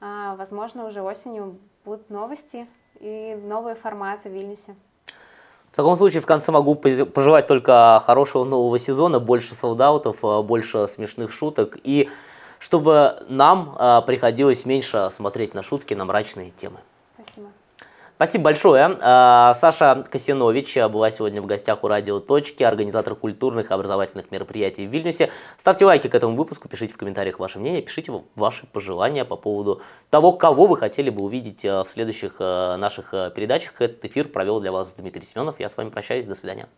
А, 0.00 0.36
возможно, 0.36 0.86
уже 0.86 1.02
осенью 1.02 1.58
будут 1.84 2.10
новости 2.10 2.66
и 3.00 3.38
новые 3.44 3.74
форматы 3.74 4.28
в 4.28 4.32
Вильнюсе. 4.32 4.76
В 5.72 5.76
таком 5.76 5.96
случае 5.96 6.20
в 6.20 6.26
конце 6.26 6.52
могу 6.52 6.76
пожелать 6.76 7.46
только 7.48 8.00
хорошего 8.06 8.44
нового 8.44 8.78
сезона, 8.78 9.18
больше 9.18 9.54
солдатов, 9.54 10.20
больше 10.46 10.86
смешных 10.86 11.32
шуток 11.32 11.78
и 11.82 12.08
чтобы 12.60 13.24
нам 13.28 13.74
приходилось 14.06 14.64
меньше 14.64 15.10
смотреть 15.12 15.52
на 15.52 15.62
шутки, 15.62 15.92
на 15.94 16.04
мрачные 16.04 16.52
темы. 16.52 16.78
Спасибо. 17.14 17.48
Спасибо 18.16 18.44
большое. 18.44 18.96
А, 19.00 19.54
Саша 19.54 20.04
Косинович 20.08 20.76
э, 20.76 20.88
была 20.88 21.10
сегодня 21.10 21.42
в 21.42 21.46
гостях 21.46 21.82
у 21.82 21.88
«Радио 21.88 22.20
Точки», 22.20 22.62
организатор 22.62 23.16
культурных 23.16 23.70
и 23.70 23.74
образовательных 23.74 24.30
мероприятий 24.30 24.86
в 24.86 24.90
Вильнюсе. 24.90 25.30
Ставьте 25.58 25.84
лайки 25.84 26.06
к 26.06 26.14
этому 26.14 26.36
выпуску, 26.36 26.68
пишите 26.68 26.94
в 26.94 26.96
комментариях 26.96 27.40
ваше 27.40 27.58
мнение, 27.58 27.82
пишите 27.82 28.12
ваши 28.36 28.66
пожелания 28.66 29.24
по 29.24 29.34
поводу 29.34 29.82
того, 30.10 30.32
кого 30.32 30.66
вы 30.66 30.76
хотели 30.76 31.10
бы 31.10 31.24
увидеть 31.24 31.64
э, 31.64 31.82
в 31.82 31.88
следующих 31.88 32.36
э, 32.38 32.76
наших 32.76 33.10
передачах. 33.34 33.72
Этот 33.80 34.04
эфир 34.04 34.28
провел 34.28 34.60
для 34.60 34.70
вас 34.70 34.94
Дмитрий 34.96 35.24
Семенов. 35.24 35.58
Я 35.58 35.68
с 35.68 35.76
вами 35.76 35.90
прощаюсь. 35.90 36.26
До 36.26 36.36
свидания. 36.36 36.68